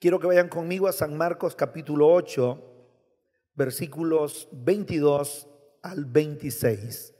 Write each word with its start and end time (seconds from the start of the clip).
Quiero 0.00 0.20
que 0.20 0.28
vayan 0.28 0.48
conmigo 0.48 0.86
a 0.86 0.92
San 0.92 1.16
Marcos 1.16 1.56
capítulo 1.56 2.06
8, 2.06 2.62
versículos 3.56 4.48
22 4.52 5.48
al 5.82 6.04
26. 6.04 7.14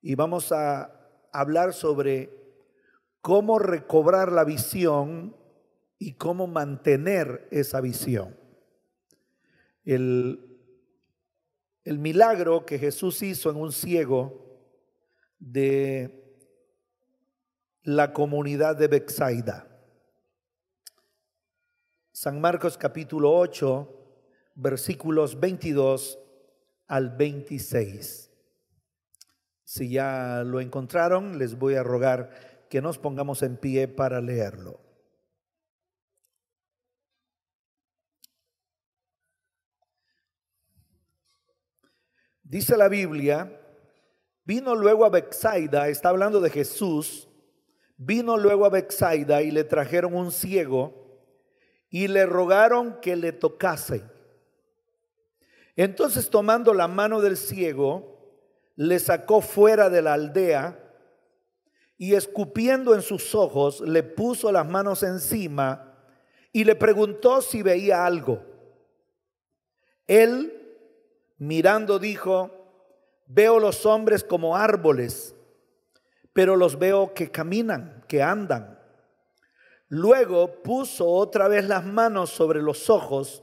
Y 0.00 0.14
vamos 0.14 0.50
a 0.50 0.98
hablar 1.34 1.74
sobre 1.74 2.30
cómo 3.20 3.58
recobrar 3.58 4.32
la 4.32 4.44
visión 4.44 5.36
y 5.98 6.14
cómo 6.14 6.46
mantener 6.46 7.46
esa 7.50 7.82
visión. 7.82 8.34
El, 9.84 10.58
el 11.84 11.98
milagro 11.98 12.64
que 12.64 12.78
Jesús 12.78 13.20
hizo 13.20 13.50
en 13.50 13.56
un 13.56 13.72
ciego 13.72 14.58
de 15.38 16.48
la 17.82 18.14
comunidad 18.14 18.74
de 18.76 18.88
Bexaida. 18.88 19.75
San 22.18 22.40
Marcos 22.40 22.78
capítulo 22.78 23.30
8, 23.30 24.54
versículos 24.54 25.38
22 25.38 26.18
al 26.86 27.14
26. 27.14 28.32
Si 29.64 29.90
ya 29.90 30.42
lo 30.42 30.62
encontraron, 30.62 31.38
les 31.38 31.58
voy 31.58 31.74
a 31.74 31.82
rogar 31.82 32.64
que 32.70 32.80
nos 32.80 32.96
pongamos 32.96 33.42
en 33.42 33.58
pie 33.58 33.86
para 33.86 34.22
leerlo. 34.22 34.80
Dice 42.42 42.78
la 42.78 42.88
Biblia, 42.88 43.60
vino 44.42 44.74
luego 44.74 45.04
a 45.04 45.10
Bexaida, 45.10 45.88
está 45.88 46.08
hablando 46.08 46.40
de 46.40 46.48
Jesús, 46.48 47.28
vino 47.98 48.38
luego 48.38 48.64
a 48.64 48.70
Bexaida 48.70 49.42
y 49.42 49.50
le 49.50 49.64
trajeron 49.64 50.14
un 50.14 50.32
ciego 50.32 51.04
y 51.90 52.08
le 52.08 52.26
rogaron 52.26 53.00
que 53.00 53.16
le 53.16 53.32
tocase. 53.32 54.02
Entonces 55.76 56.30
tomando 56.30 56.72
la 56.74 56.88
mano 56.88 57.20
del 57.20 57.36
ciego, 57.36 58.16
le 58.76 58.98
sacó 58.98 59.40
fuera 59.40 59.88
de 59.90 60.02
la 60.02 60.14
aldea 60.14 60.82
y 61.98 62.14
escupiendo 62.14 62.94
en 62.94 63.02
sus 63.02 63.34
ojos, 63.34 63.80
le 63.80 64.02
puso 64.02 64.52
las 64.52 64.66
manos 64.66 65.02
encima 65.02 65.94
y 66.52 66.64
le 66.64 66.74
preguntó 66.74 67.40
si 67.40 67.62
veía 67.62 68.04
algo. 68.04 68.42
Él, 70.06 70.52
mirando, 71.38 71.98
dijo, 71.98 72.50
veo 73.26 73.58
los 73.58 73.86
hombres 73.86 74.22
como 74.24 74.56
árboles, 74.56 75.34
pero 76.32 76.56
los 76.56 76.78
veo 76.78 77.14
que 77.14 77.30
caminan, 77.30 78.04
que 78.08 78.22
andan. 78.22 78.75
Luego 79.88 80.62
puso 80.62 81.06
otra 81.06 81.48
vez 81.48 81.66
las 81.66 81.84
manos 81.84 82.30
sobre 82.30 82.60
los 82.60 82.90
ojos 82.90 83.42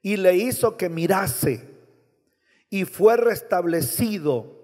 y 0.00 0.16
le 0.16 0.34
hizo 0.36 0.76
que 0.76 0.88
mirase. 0.88 1.70
Y 2.68 2.84
fue 2.84 3.16
restablecido 3.16 4.62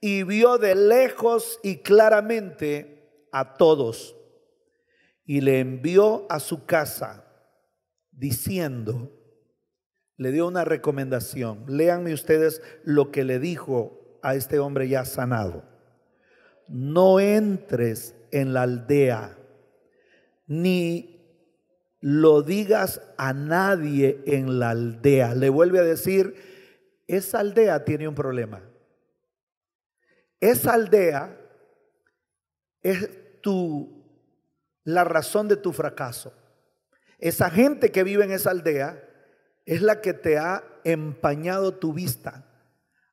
y 0.00 0.22
vio 0.22 0.58
de 0.58 0.74
lejos 0.74 1.60
y 1.62 1.78
claramente 1.78 3.26
a 3.30 3.54
todos. 3.54 4.16
Y 5.24 5.40
le 5.40 5.60
envió 5.60 6.26
a 6.30 6.40
su 6.40 6.66
casa 6.66 7.24
diciendo, 8.10 9.10
le 10.16 10.32
dio 10.32 10.46
una 10.46 10.64
recomendación. 10.64 11.64
Léanme 11.68 12.14
ustedes 12.14 12.62
lo 12.84 13.10
que 13.10 13.24
le 13.24 13.38
dijo 13.38 14.18
a 14.22 14.34
este 14.34 14.58
hombre 14.58 14.88
ya 14.88 15.04
sanado. 15.04 15.64
No 16.68 17.20
entres 17.20 18.14
en 18.30 18.54
la 18.54 18.62
aldea 18.62 19.36
ni 20.46 21.12
lo 22.00 22.42
digas 22.42 23.00
a 23.16 23.32
nadie 23.32 24.22
en 24.26 24.58
la 24.58 24.70
aldea. 24.70 25.34
Le 25.34 25.48
vuelve 25.48 25.78
a 25.78 25.84
decir, 25.84 26.34
esa 27.06 27.40
aldea 27.40 27.84
tiene 27.84 28.08
un 28.08 28.14
problema. 28.14 28.62
Esa 30.40 30.74
aldea 30.74 31.38
es 32.82 33.08
tu 33.40 34.02
la 34.84 35.04
razón 35.04 35.48
de 35.48 35.56
tu 35.56 35.72
fracaso. 35.72 36.32
Esa 37.18 37.50
gente 37.50 37.92
que 37.92 38.02
vive 38.02 38.24
en 38.24 38.32
esa 38.32 38.50
aldea 38.50 39.08
es 39.64 39.80
la 39.82 40.00
que 40.00 40.12
te 40.12 40.38
ha 40.38 40.64
empañado 40.84 41.74
tu 41.74 41.92
vista. 41.92 42.44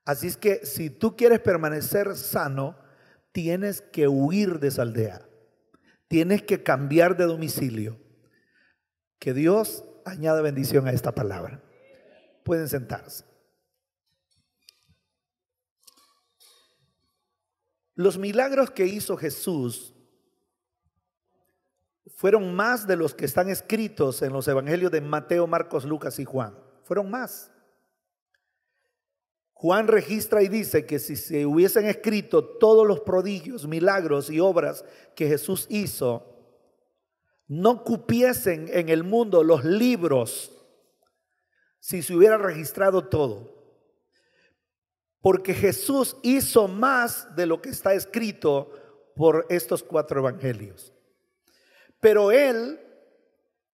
Así 0.04 0.25
es 0.25 0.38
que 0.38 0.66
si 0.66 0.90
tú 0.90 1.16
quieres 1.16 1.40
permanecer 1.40 2.16
sano, 2.16 2.75
tienes 3.31 3.81
que 3.81 4.08
huir 4.08 4.59
de 4.59 4.70
esa 4.70 4.81
aldea. 4.81 5.29
Tienes 6.09 6.42
que 6.42 6.64
cambiar 6.64 7.16
de 7.16 7.25
domicilio. 7.25 7.97
Que 9.20 9.34
Dios 9.34 9.86
añada 10.06 10.42
bendición 10.42 10.88
a 10.88 10.92
esta 10.92 11.14
palabra. 11.14 11.64
Pueden 12.44 12.68
sentarse. 12.68 13.24
Los 17.94 18.18
milagros 18.18 18.72
que 18.72 18.86
hizo 18.86 19.18
Jesús 19.18 19.94
fueron 22.16 22.56
más 22.56 22.88
de 22.88 22.96
los 22.96 23.14
que 23.14 23.25
están 23.25 23.50
escritos 23.50 24.22
en 24.22 24.34
los 24.34 24.48
evangelios 24.48 24.92
de 24.92 25.02
Mateo, 25.02 25.46
Marcos, 25.48 25.86
Lucas 25.86 26.18
y 26.18 26.25
Juan. 26.25 26.58
Fueron 26.86 27.12
más. 27.12 27.52
Juan 29.62 29.90
registra 29.90 30.42
y 30.42 30.47
dice 30.47 30.86
que 30.86 31.00
si 31.00 31.18
se 31.18 31.46
hubiesen 31.46 31.86
escrito 31.86 32.46
todos 32.46 32.88
los 32.88 33.02
prodigios, 33.02 33.68
milagros 33.68 34.30
y 34.30 34.40
obras 34.40 34.86
que 35.18 35.28
Jesús 35.28 35.66
hizo, 35.70 36.24
no 37.46 37.84
cupiesen 37.84 38.69
en 38.72 38.88
el 38.88 39.03
mundo 39.03 39.44
los 39.44 39.66
libros 39.66 40.50
si 41.81 42.02
se 42.02 42.16
hubiera 42.16 42.38
registrado 42.38 43.09
todo. 43.09 43.53
Porque 45.19 45.53
Jesús 45.53 46.16
hizo 46.24 46.69
más 46.69 47.36
de 47.36 47.46
lo 47.46 47.62
que 47.62 47.68
está 47.68 47.94
escrito 47.94 48.72
por 49.14 49.46
estos 49.50 49.84
cuatro 49.84 50.22
evangelios. 50.22 50.94
Pero 52.00 52.31
Él, 52.31 52.80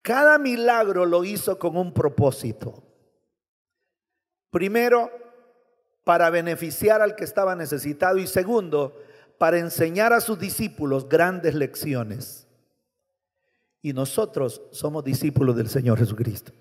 cada 0.01 0.39
milagro 0.39 1.05
lo 1.05 1.23
hizo 1.23 1.59
con 1.59 1.77
un 1.77 1.93
propósito. 1.93 2.81
Primero, 4.49 5.24
para 6.05 6.29
beneficiar 6.29 7.01
al 7.01 7.15
que 7.15 7.25
estaba 7.25 7.55
necesitado 7.55 8.19
y 8.19 8.27
segundo, 8.27 8.95
para 9.37 9.57
enseñar 9.57 10.13
a 10.13 10.21
sus 10.21 10.39
discípulos 10.39 11.09
grandes 11.09 11.55
lecciones. 11.55 12.47
Y 13.81 13.91
nosotros 13.91 14.61
somos 14.71 15.03
discípulos 15.03 15.57
del 15.57 15.67
Señor 15.67 15.97
Jesucristo. 15.97 16.53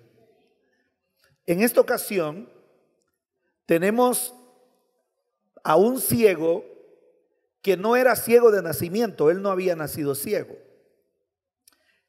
En 1.45 1.61
esta 1.61 1.79
ocasión 1.79 2.49
tenemos 3.67 4.33
a 5.63 5.75
un 5.75 6.01
ciego 6.01 6.65
que 7.61 7.77
no 7.77 7.95
era 7.95 8.15
ciego 8.15 8.51
de 8.51 8.63
nacimiento, 8.63 9.29
él 9.29 9.43
no 9.43 9.51
había 9.51 9.75
nacido 9.75 10.15
ciego. 10.15 10.57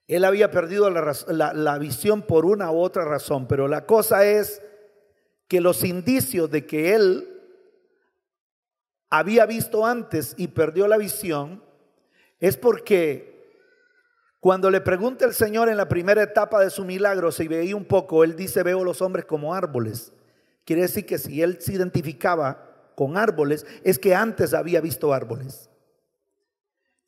Él 0.09 0.25
había 0.25 0.51
perdido 0.51 0.89
la, 0.89 1.53
la 1.53 1.79
visión 1.79 2.23
por 2.23 2.47
una 2.47 2.71
u 2.71 2.79
otra 2.79 3.05
razón, 3.05 3.47
pero 3.47 3.69
la 3.69 3.85
cosa 3.85 4.25
es 4.25 4.63
que 5.49 5.61
los 5.61 5.85
indicios 5.85 6.51
de 6.51 6.67
que 6.67 6.95
él 6.95 7.29
había 9.11 9.47
visto 9.47 9.87
antes 9.87 10.35
y 10.37 10.49
perdió 10.49 10.89
la 10.89 10.97
visión 10.97 11.63
es 12.41 12.57
porque 12.57 13.37
cuando 14.41 14.71
le 14.71 14.81
pregunta 14.81 15.25
el 15.25 15.35
Señor 15.35 15.69
en 15.69 15.77
la 15.77 15.89
primera 15.89 16.23
etapa 16.23 16.61
de 16.61 16.71
su 16.71 16.85
milagro 16.85 17.33
si 17.33 17.49
veía 17.49 17.77
un 17.77 17.85
poco, 17.85 18.25
él 18.25 18.37
dice, 18.37 18.63
veo 18.63 18.85
los 18.85 19.03
hombres 19.03 19.25
como 19.25 19.55
árboles. 19.55 20.13
Quiere 20.65 20.83
decir 20.83 21.07
que 21.07 21.19
si 21.19 21.43
él 21.43 21.61
se 21.61 21.73
identificaba 21.73 22.93
con 22.95 23.17
árboles, 23.17 23.67
es 23.85 23.99
que 23.99 24.15
antes 24.15 24.55
había 24.55 24.81
visto 24.81 25.13
árboles. 25.13 25.71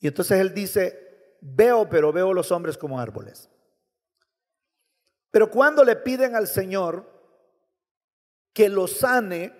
Y 0.01 0.07
entonces 0.07 0.41
él 0.41 0.55
dice, 0.55 1.37
veo, 1.41 1.89
pero 1.89 2.13
veo 2.13 2.33
los 2.33 2.53
hombres 2.53 2.79
como 2.79 3.01
árboles. 3.01 3.49
Pero 5.31 5.51
cuando 5.51 5.85
le 5.85 5.97
piden 5.97 6.35
al 6.37 6.47
Señor, 6.47 7.18
que 8.59 8.69
lo 8.69 8.89
sane, 8.89 9.53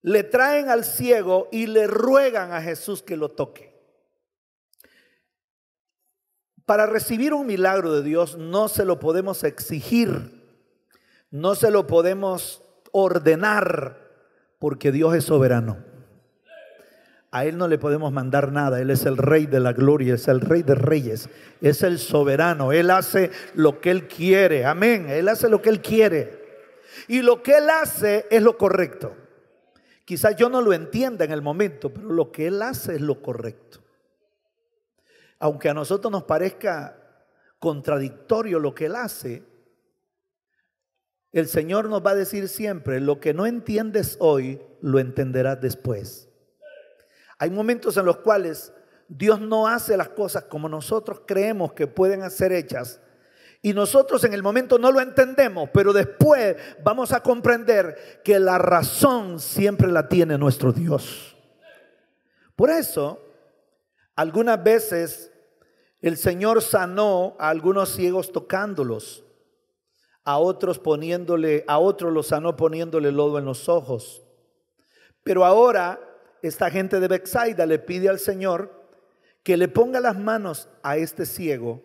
le 0.00 0.22
traen 0.22 0.70
al 0.70 0.84
ciego 0.86 1.50
y 1.52 1.66
le 1.66 1.86
ruegan 1.86 2.50
a 2.52 2.62
Jesús 2.62 3.02
que 3.02 3.14
lo 3.14 3.32
toque. 3.32 3.78
Para 6.64 6.86
recibir 6.86 7.34
un 7.34 7.46
milagro 7.46 7.92
de 7.92 8.02
Dios 8.02 8.38
no 8.38 8.68
se 8.68 8.86
lo 8.86 8.98
podemos 8.98 9.44
exigir, 9.44 10.48
no 11.30 11.54
se 11.54 11.70
lo 11.70 11.86
podemos 11.86 12.62
ordenar, 12.90 13.98
porque 14.58 14.90
Dios 14.90 15.14
es 15.14 15.24
soberano. 15.24 15.84
A 17.32 17.44
Él 17.44 17.58
no 17.58 17.68
le 17.68 17.76
podemos 17.76 18.12
mandar 18.12 18.50
nada, 18.50 18.80
Él 18.80 18.88
es 18.88 19.04
el 19.04 19.18
rey 19.18 19.44
de 19.44 19.60
la 19.60 19.74
gloria, 19.74 20.14
es 20.14 20.26
el 20.26 20.40
rey 20.40 20.62
de 20.62 20.74
reyes, 20.74 21.28
es 21.60 21.82
el 21.82 21.98
soberano, 21.98 22.72
Él 22.72 22.90
hace 22.90 23.30
lo 23.52 23.78
que 23.82 23.90
Él 23.90 24.08
quiere, 24.08 24.64
amén, 24.64 25.10
Él 25.10 25.28
hace 25.28 25.50
lo 25.50 25.60
que 25.60 25.68
Él 25.68 25.82
quiere. 25.82 26.35
Y 27.08 27.22
lo 27.22 27.42
que 27.42 27.58
Él 27.58 27.70
hace 27.70 28.26
es 28.30 28.42
lo 28.42 28.56
correcto. 28.56 29.16
Quizás 30.04 30.36
yo 30.36 30.48
no 30.48 30.60
lo 30.60 30.72
entienda 30.72 31.24
en 31.24 31.32
el 31.32 31.42
momento, 31.42 31.92
pero 31.92 32.08
lo 32.08 32.30
que 32.30 32.46
Él 32.46 32.62
hace 32.62 32.94
es 32.94 33.00
lo 33.00 33.22
correcto. 33.22 33.80
Aunque 35.38 35.68
a 35.68 35.74
nosotros 35.74 36.10
nos 36.10 36.24
parezca 36.24 36.96
contradictorio 37.58 38.58
lo 38.58 38.74
que 38.74 38.86
Él 38.86 38.96
hace, 38.96 39.42
el 41.32 41.48
Señor 41.48 41.88
nos 41.88 42.04
va 42.04 42.12
a 42.12 42.14
decir 42.14 42.48
siempre, 42.48 43.00
lo 43.00 43.20
que 43.20 43.34
no 43.34 43.46
entiendes 43.46 44.16
hoy, 44.20 44.60
lo 44.80 44.98
entenderás 44.98 45.60
después. 45.60 46.28
Hay 47.38 47.50
momentos 47.50 47.96
en 47.96 48.06
los 48.06 48.18
cuales 48.18 48.72
Dios 49.08 49.40
no 49.40 49.68
hace 49.68 49.96
las 49.96 50.08
cosas 50.10 50.44
como 50.44 50.68
nosotros 50.68 51.22
creemos 51.26 51.72
que 51.72 51.86
pueden 51.86 52.28
ser 52.30 52.52
hechas. 52.52 53.00
Y 53.62 53.72
nosotros 53.72 54.22
en 54.24 54.34
el 54.34 54.42
momento 54.42 54.78
no 54.78 54.92
lo 54.92 55.00
entendemos, 55.00 55.70
pero 55.72 55.92
después 55.92 56.56
vamos 56.82 57.12
a 57.12 57.22
comprender 57.22 58.20
que 58.22 58.38
la 58.38 58.58
razón 58.58 59.40
siempre 59.40 59.88
la 59.88 60.08
tiene 60.08 60.38
nuestro 60.38 60.72
Dios. 60.72 61.36
Por 62.54 62.70
eso, 62.70 63.20
algunas 64.14 64.62
veces 64.62 65.32
el 66.00 66.16
Señor 66.16 66.62
sanó 66.62 67.36
a 67.38 67.48
algunos 67.48 67.90
ciegos 67.90 68.32
tocándolos, 68.32 69.24
a 70.24 70.38
otros 70.38 70.78
poniéndole, 70.78 71.64
a 71.66 71.78
otros 71.78 72.12
los 72.12 72.28
sanó 72.28 72.56
poniéndole 72.56 73.12
lodo 73.12 73.38
en 73.38 73.44
los 73.44 73.68
ojos. 73.68 74.22
Pero 75.22 75.44
ahora 75.44 76.00
esta 76.42 76.70
gente 76.70 77.00
de 77.00 77.08
Bexaida 77.08 77.66
le 77.66 77.78
pide 77.78 78.08
al 78.08 78.18
Señor 78.18 78.88
que 79.42 79.56
le 79.56 79.68
ponga 79.68 80.00
las 80.00 80.18
manos 80.18 80.68
a 80.82 80.96
este 80.96 81.26
ciego 81.26 81.82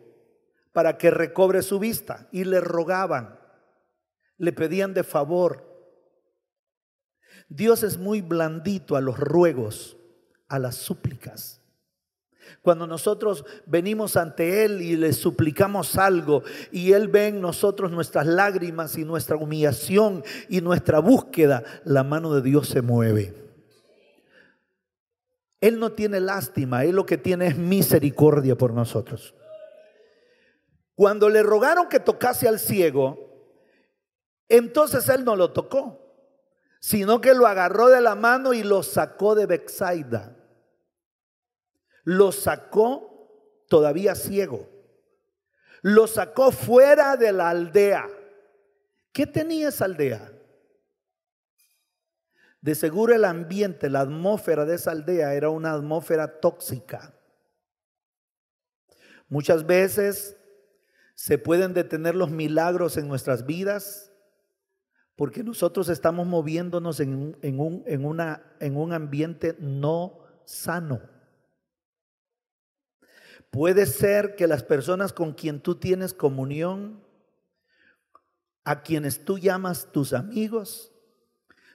para 0.72 0.98
que 0.98 1.12
recobre 1.12 1.62
su 1.62 1.80
vista 1.80 2.28
y 2.32 2.44
le 2.44 2.62
rogaban, 2.62 3.40
le 4.38 4.54
pedían 4.54 4.94
de 4.94 5.04
favor. 5.04 5.70
Dios 7.50 7.84
es 7.84 7.98
muy 7.98 8.22
blandito 8.22 8.96
a 8.96 9.02
los 9.02 9.20
ruegos, 9.20 9.98
a 10.48 10.60
las 10.60 10.76
súplicas. 10.76 11.62
Cuando 12.62 12.88
nosotros 12.88 13.46
venimos 13.66 14.18
ante 14.18 14.66
Él 14.66 14.82
y 14.82 14.96
le 14.96 15.14
suplicamos 15.14 15.98
algo 15.98 16.44
y 16.72 16.94
Él 16.94 17.08
ve 17.08 17.28
en 17.28 17.42
nosotros 17.42 17.92
nuestras 17.92 18.26
lágrimas 18.26 18.98
y 18.98 19.06
nuestra 19.06 19.36
humillación 19.36 20.24
y 20.50 20.62
nuestra 20.62 21.00
búsqueda, 21.00 21.64
la 21.86 22.04
mano 22.04 22.34
de 22.34 22.42
Dios 22.42 22.68
se 22.68 22.82
mueve. 22.82 23.34
Él 25.60 25.80
no 25.80 25.92
tiene 25.92 26.20
lástima, 26.20 26.84
Él 26.84 26.96
lo 26.96 27.06
que 27.06 27.18
tiene 27.18 27.48
es 27.48 27.58
misericordia 27.58 28.58
por 28.58 28.74
nosotros. 28.74 29.36
Cuando 30.96 31.30
le 31.30 31.44
rogaron 31.44 31.88
que 31.90 32.00
tocase 32.00 32.48
al 32.48 32.60
ciego, 32.60 33.32
entonces 34.50 35.08
Él 35.10 35.24
no 35.24 35.36
lo 35.36 35.54
tocó, 35.54 36.02
sino 36.80 37.22
que 37.22 37.34
lo 37.34 37.48
agarró 37.48 37.90
de 37.90 38.02
la 38.02 38.16
mano 38.16 38.54
y 38.54 38.64
lo 38.64 38.84
sacó 38.84 39.36
de 39.36 39.46
Bexaida. 39.46 40.36
Lo 42.04 42.32
sacó 42.32 43.64
todavía 43.70 44.16
ciego. 44.16 44.68
Lo 45.82 46.08
sacó 46.08 46.52
fuera 46.52 47.16
de 47.16 47.32
la 47.32 47.50
aldea. 47.50 48.08
¿Qué 49.12 49.26
tenía 49.26 49.70
esa 49.70 49.86
aldea? 49.86 50.32
De 52.62 52.76
seguro 52.76 53.16
el 53.16 53.26
ambiente, 53.26 53.90
la 53.90 54.02
atmósfera 54.02 54.66
de 54.66 54.76
esa 54.76 54.92
aldea 54.92 55.34
era 55.34 55.50
una 55.50 55.74
atmósfera 55.74 56.40
tóxica. 56.40 57.14
Muchas 59.30 59.66
veces 59.66 60.36
se 61.16 61.38
pueden 61.38 61.74
detener 61.74 62.16
los 62.16 62.32
milagros 62.32 62.98
en 62.98 63.08
nuestras 63.08 63.46
vidas 63.46 64.12
porque 65.16 65.44
nosotros 65.44 65.90
estamos 65.90 66.26
moviéndonos 66.26 67.00
en, 67.00 67.14
un, 67.14 67.84
en, 67.86 68.06
una, 68.06 68.42
en 68.60 68.76
un 68.76 68.92
ambiente 68.92 69.56
no 69.60 70.20
sano. 70.46 71.00
Puede 73.52 73.86
ser 73.86 74.36
que 74.36 74.48
las 74.48 74.64
personas 74.64 75.14
con 75.14 75.34
quien 75.34 75.60
tú 75.60 75.76
tienes 75.76 76.14
comunión, 76.14 77.04
a 78.64 78.82
quienes 78.82 79.26
tú 79.26 79.38
llamas 79.38 79.92
tus 79.92 80.14
amigos, 80.14 80.92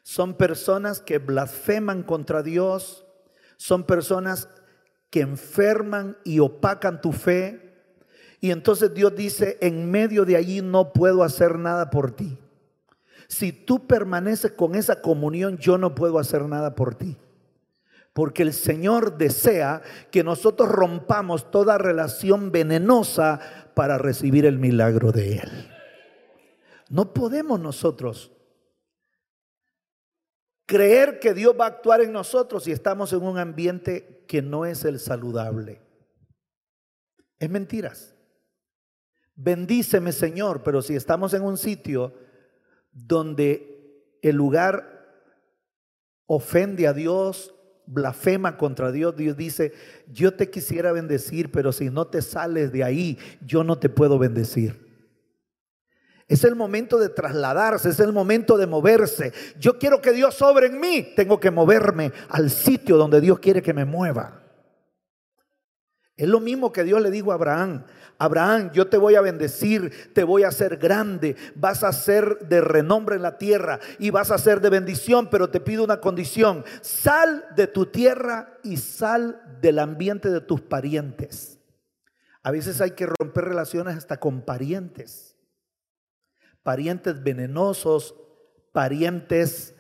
son 0.03 0.37
personas 0.37 1.01
que 1.01 1.19
blasfeman 1.19 2.03
contra 2.03 2.43
Dios, 2.43 3.07
son 3.59 3.85
personas 3.85 4.49
que 5.11 5.21
enferman 5.21 6.17
y 6.25 6.41
opacan 6.41 7.01
tu 7.01 7.13
fe. 7.13 7.66
Y 8.41 8.51
entonces 8.51 8.93
Dios 8.93 9.15
dice, 9.15 9.59
en 9.61 9.91
medio 9.91 10.25
de 10.25 10.37
allí 10.37 10.61
no 10.61 10.93
puedo 10.93 11.23
hacer 11.23 11.59
nada 11.59 11.91
por 11.91 12.13
ti. 12.13 12.39
Si 13.29 13.53
tú 13.53 13.87
permaneces 13.87 14.53
con 14.53 14.75
esa 14.75 15.01
comunión, 15.01 15.59
yo 15.59 15.79
no 15.79 15.95
puedo 15.95 16.19
hacer 16.19 16.43
nada 16.43 16.75
por 16.75 16.95
ti. 16.95 17.17
Porque 18.13 18.43
el 18.43 18.53
Señor 18.53 19.19
desea 19.19 19.83
que 20.11 20.25
nosotros 20.25 20.71
rompamos 20.71 21.51
toda 21.51 21.77
relación 21.77 22.51
venenosa 22.51 23.41
para 23.75 23.99
recibir 23.99 24.47
el 24.47 24.59
milagro 24.59 25.13
de 25.13 25.39
Él. 25.39 25.71
No 26.89 27.13
podemos 27.13 27.61
nosotros 27.61 28.33
creer 30.67 31.19
que 31.21 31.35
Dios 31.35 31.55
va 31.59 31.67
a 31.67 31.69
actuar 31.69 32.01
en 32.01 32.13
nosotros 32.13 32.65
si 32.65 32.73
estamos 32.73 33.13
en 33.13 33.23
un 33.23 33.39
ambiente 33.39 34.25
que 34.27 34.41
no 34.41 34.67
es 34.67 34.85
el 34.85 34.99
saludable. 34.99 35.81
Es 37.39 37.51
mentiras. 37.51 38.16
Bendíceme 39.37 40.13
Señor, 40.13 40.63
pero 40.63 40.81
si 40.81 40.97
estamos 40.97 41.35
en 41.35 41.43
un 41.43 41.59
sitio 41.59 42.15
donde 42.91 44.19
el 44.23 44.35
lugar 44.35 44.97
ofende 46.25 46.87
a 46.87 46.95
Dios, 46.95 47.55
blasfema 47.87 48.57
contra 48.57 48.91
Dios, 48.91 49.15
Dios 49.15 49.37
dice, 49.37 49.73
yo 50.11 50.35
te 50.35 50.51
quisiera 50.51 50.91
bendecir, 50.93 51.53
pero 51.53 51.73
si 51.73 51.91
no 51.91 52.07
te 52.07 52.23
sales 52.23 52.73
de 52.73 52.83
ahí, 52.83 53.19
yo 53.45 53.63
no 53.63 53.79
te 53.79 53.91
puedo 53.91 54.19
bendecir. 54.19 54.87
Es 56.29 56.43
el 56.43 56.57
momento 56.57 56.99
de 56.99 57.11
trasladarse, 57.11 57.91
es 57.91 58.01
el 58.01 58.13
momento 58.13 58.57
de 58.57 58.67
moverse. 58.67 59.33
Yo 59.61 59.79
quiero 59.79 60.01
que 60.01 60.13
Dios 60.13 60.35
sobre 60.35 60.67
en 60.67 60.81
mí, 60.81 61.13
tengo 61.15 61.39
que 61.39 61.53
moverme 61.53 62.11
al 62.31 62.51
sitio 62.51 62.97
donde 62.97 63.21
Dios 63.21 63.39
quiere 63.39 63.63
que 63.63 63.75
me 63.75 63.85
mueva. 63.85 64.43
Es 66.17 66.29
lo 66.29 66.41
mismo 66.41 66.73
que 66.73 66.83
Dios 66.83 67.01
le 67.01 67.11
dijo 67.11 67.31
a 67.31 67.35
Abraham. 67.35 67.85
Abraham, 68.19 68.71
yo 68.73 68.89
te 68.89 68.97
voy 68.97 69.15
a 69.15 69.21
bendecir, 69.21 70.13
te 70.13 70.25
voy 70.25 70.45
a 70.45 70.49
hacer 70.49 70.77
grande, 70.79 71.37
vas 71.55 71.85
a 71.85 71.93
ser 71.93 72.39
de 72.49 72.61
renombre 72.61 73.17
en 73.17 73.23
la 73.23 73.39
tierra 73.39 73.81
y 73.99 74.11
vas 74.11 74.31
a 74.31 74.39
ser 74.39 74.61
de 74.61 74.71
bendición, 74.71 75.29
pero 75.31 75.51
te 75.51 75.61
pido 75.61 75.85
una 75.85 76.01
condición. 76.01 76.65
Sal 76.81 77.45
de 77.57 77.67
tu 77.67 77.87
tierra 77.87 78.59
y 78.63 78.77
sal 78.79 79.43
del 79.61 79.79
ambiente 79.79 80.31
de 80.31 80.41
tus 80.41 80.61
parientes. 80.61 81.59
A 82.43 82.51
veces 82.51 82.81
hay 82.81 82.93
que 82.93 83.07
romper 83.07 83.45
relaciones 83.45 83.97
hasta 83.97 84.19
con 84.19 84.43
parientes 84.43 85.37
parientes 86.67 87.23
venenosos, 87.23 88.17
parientes 88.73 89.73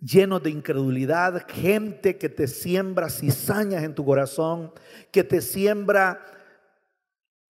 llenos 0.00 0.42
de 0.42 0.48
incredulidad, 0.48 1.44
gente 1.46 2.16
que 2.16 2.30
te 2.30 2.48
siembra 2.48 3.10
cizañas 3.10 3.82
en 3.82 3.94
tu 3.94 4.06
corazón, 4.06 4.72
que 5.12 5.22
te 5.22 5.42
siembra 5.42 6.24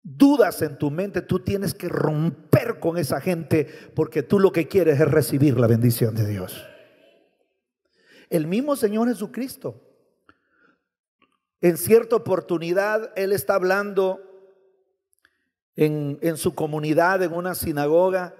dudas 0.02 0.62
en 0.62 0.78
tu 0.78 0.90
mente, 0.90 1.23
tú 1.23 1.40
tienes 1.40 1.75
que 1.75 1.88
romper 1.88 2.78
con 2.81 2.97
esa 2.97 3.21
gente 3.21 3.67
porque 3.95 4.23
tú 4.23 4.38
lo 4.38 4.52
que 4.52 4.69
quieres 4.69 5.00
es 5.00 5.09
recibir 5.09 5.59
la 5.59 5.67
bendición 5.67 6.14
de 6.14 6.26
Dios. 6.26 6.67
El 8.31 8.47
mismo 8.47 8.76
Señor 8.76 9.09
Jesucristo, 9.09 9.83
en 11.61 11.76
cierta 11.76 12.17
oportunidad, 12.17 13.12
Él 13.17 13.33
está 13.33 13.55
hablando 13.55 14.21
en, 15.76 16.19
en 16.23 16.37
su 16.37 16.55
comunidad, 16.55 17.23
en 17.23 17.33
una 17.33 17.55
sinagoga, 17.55 18.35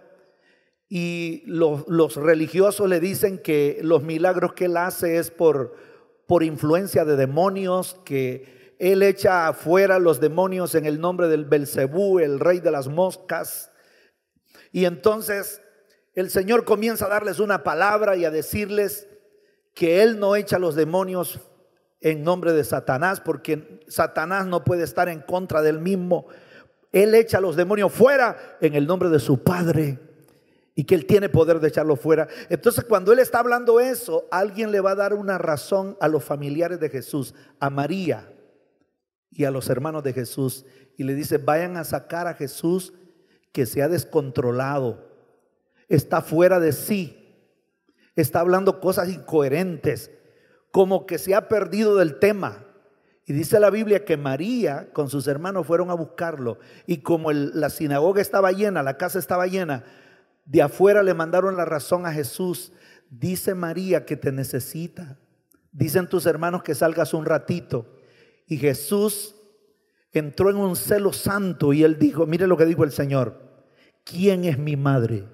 y 0.89 1.43
los, 1.45 2.17
religiosos 2.17 2.89
le 2.89 2.99
dicen 2.99 3.39
que 3.39 3.79
los 3.83 4.03
milagros 4.03 4.55
que 4.55 4.67
él 4.67 4.77
hace 4.77 5.19
es 5.19 5.31
por, 5.31 5.77
por 6.27 6.43
influencia 6.43 7.05
de 7.05 7.17
demonios, 7.17 8.01
que 8.05 8.58
él 8.79 9.03
echa 9.03 9.49
afuera 9.49 9.99
los 9.99 10.21
demonios 10.21 10.75
en 10.75 10.87
el 10.87 11.01
nombre 11.01 11.27
del 11.29 11.45
Belcebú, 11.45 12.21
el 12.21 12.39
rey 12.39 12.61
de 12.61 12.71
las 12.71 12.87
moscas. 12.87 13.73
Y 14.71 14.85
entonces 14.85 15.61
el 16.15 16.31
Señor 16.31 16.65
comienza 16.65 17.07
a 17.07 17.09
darles 17.09 17.41
una 17.41 17.65
palabra 17.65 18.17
y 18.17 18.25
a 18.25 18.31
decirles 18.31 19.09
que 19.75 20.03
él 20.03 20.21
no 20.21 20.37
echa 20.37 20.59
los 20.59 20.77
demonios 20.77 21.41
en 22.01 22.23
nombre 22.23 22.53
de 22.53 22.63
Satanás, 22.63 23.21
porque 23.21 23.81
Satanás 23.89 24.47
no 24.47 24.63
puede 24.63 24.85
estar 24.85 25.09
en 25.09 25.23
contra 25.23 25.61
del 25.63 25.81
mismo. 25.81 26.27
Él 26.93 27.15
echa 27.17 27.41
los 27.41 27.57
demonios 27.57 27.93
fuera 27.93 28.57
en 28.61 28.75
el 28.75 28.87
nombre 28.87 29.09
de 29.09 29.19
su 29.19 29.43
Padre 29.43 29.99
y 30.77 30.85
que 30.85 30.95
Él 30.95 31.07
tiene 31.07 31.29
poder 31.29 31.59
de 31.59 31.69
echarlo 31.69 31.97
fuera. 31.97 32.29
Entonces 32.49 32.85
cuando 32.85 33.13
Él 33.13 33.19
está 33.19 33.41
hablando 33.41 33.81
eso, 33.81 34.29
alguien 34.31 34.71
le 34.71 34.81
va 34.81 34.93
a 34.93 34.95
dar 34.95 35.13
una 35.13 35.37
razón 35.37 35.97
a 36.01 36.07
los 36.07 36.23
familiares 36.23 36.79
de 36.79 36.89
Jesús, 36.89 37.35
a 37.59 37.69
María 37.69 38.33
y 39.31 39.45
a 39.45 39.51
los 39.51 39.69
hermanos 39.69 40.03
de 40.03 40.13
Jesús, 40.13 40.65
y 40.97 41.05
le 41.05 41.15
dice, 41.15 41.39
vayan 41.39 41.77
a 41.77 41.85
sacar 41.85 42.27
a 42.27 42.35
Jesús 42.35 42.93
que 43.53 43.67
se 43.67 43.83
ha 43.83 43.89
descontrolado, 43.89 45.09
está 45.89 46.21
fuera 46.23 46.61
de 46.61 46.73
sí, 46.73 47.37
está 48.17 48.41
hablando 48.41 48.81
cosas 48.81 49.09
incoherentes, 49.09 50.11
como 50.71 51.07
que 51.07 51.19
se 51.19 51.35
ha 51.35 51.49
perdido 51.49 51.97
del 51.97 52.19
tema. 52.19 52.65
Y 53.25 53.33
dice 53.33 53.61
la 53.61 53.71
Biblia 53.71 54.05
que 54.05 54.17
María 54.17 54.91
con 54.93 55.11
sus 55.11 55.27
hermanos 55.27 55.67
fueron 55.67 55.91
a 55.91 55.95
buscarlo. 55.95 56.59
Y 56.87 56.99
como 56.99 57.31
la 57.31 57.69
sinagoga 57.69 58.23
estaba 58.23 58.53
llena, 58.53 58.83
la 58.83 58.97
casa 58.97 59.19
estaba 59.19 59.47
llena, 59.47 59.85
de 60.47 60.63
afuera 60.63 61.03
le 61.03 61.13
mandaron 61.13 61.57
la 61.57 61.67
razón 61.67 62.07
a 62.07 62.13
Jesús. 62.13 62.73
Dice 63.11 63.55
María 63.55 64.07
que 64.07 64.17
te 64.17 64.33
necesita. 64.33 65.19
Dicen 65.73 66.09
tus 66.09 66.25
hermanos 66.25 66.63
que 66.63 66.75
salgas 66.75 67.13
un 67.13 67.27
ratito. 67.27 67.98
Y 68.49 68.57
Jesús 68.57 69.35
entró 70.11 70.51
en 70.51 70.57
un 70.57 70.75
celo 70.75 71.13
santo 71.13 71.73
y 71.73 71.85
él 71.85 71.99
dijo, 71.99 72.27
mire 72.27 72.47
lo 72.47 72.57
que 72.57 72.65
dijo 72.65 72.83
el 72.83 72.93
Señor, 72.93 73.65
¿quién 74.05 74.45
es 74.45 74.59
mi 74.59 74.75
madre? 74.75 75.27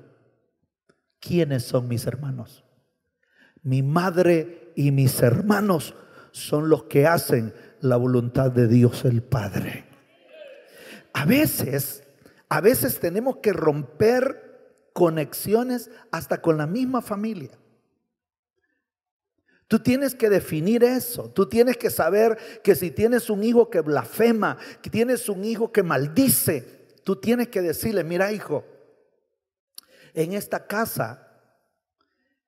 ¿Quiénes 1.21 1.64
son 1.64 1.88
mis 1.88 2.06
hermanos? 2.06 2.64
Mi 3.62 3.83
madre 3.83 4.73
y 4.75 4.90
mis 4.90 5.23
hermanos 5.23 5.94
son 6.33 6.68
los 6.68 6.85
que 6.85 7.06
hacen 7.06 7.54
la 7.80 7.97
voluntad 7.97 8.50
de 8.50 8.66
Dios 8.66 9.04
el 9.04 9.23
Padre. 9.23 9.85
A 11.12 11.25
veces, 11.25 12.02
a 12.49 12.61
veces 12.61 12.99
tenemos 12.99 13.37
que 13.37 13.52
romper 13.52 14.88
conexiones 14.92 15.90
hasta 16.11 16.42
con 16.42 16.59
la 16.59 16.66
misma 16.66 17.00
familia. 17.00 17.52
Tú 19.68 19.78
tienes 19.78 20.14
que 20.14 20.28
definir 20.28 20.85
eso. 20.85 21.30
Tú 21.30 21.49
tienes 21.49 21.76
que 21.76 21.90
saber 21.90 22.38
que 22.62 22.75
si 22.75 22.90
tienes 22.90 23.30
un 23.30 23.42
hijo 23.42 23.71
que 23.71 23.80
blasfema, 23.80 24.59
que 24.83 24.90
tienes 24.90 25.28
un 25.28 25.44
hijo 25.44 25.73
que 25.73 25.83
maldice, 25.83 26.87
tú 27.02 27.16
tienes 27.16 27.49
que 27.49 27.62
decirle, 27.62 28.04
mira 28.04 28.33
hijo, 28.33 28.64
en 30.12 30.33
esta 30.33 30.66
casa, 30.66 31.28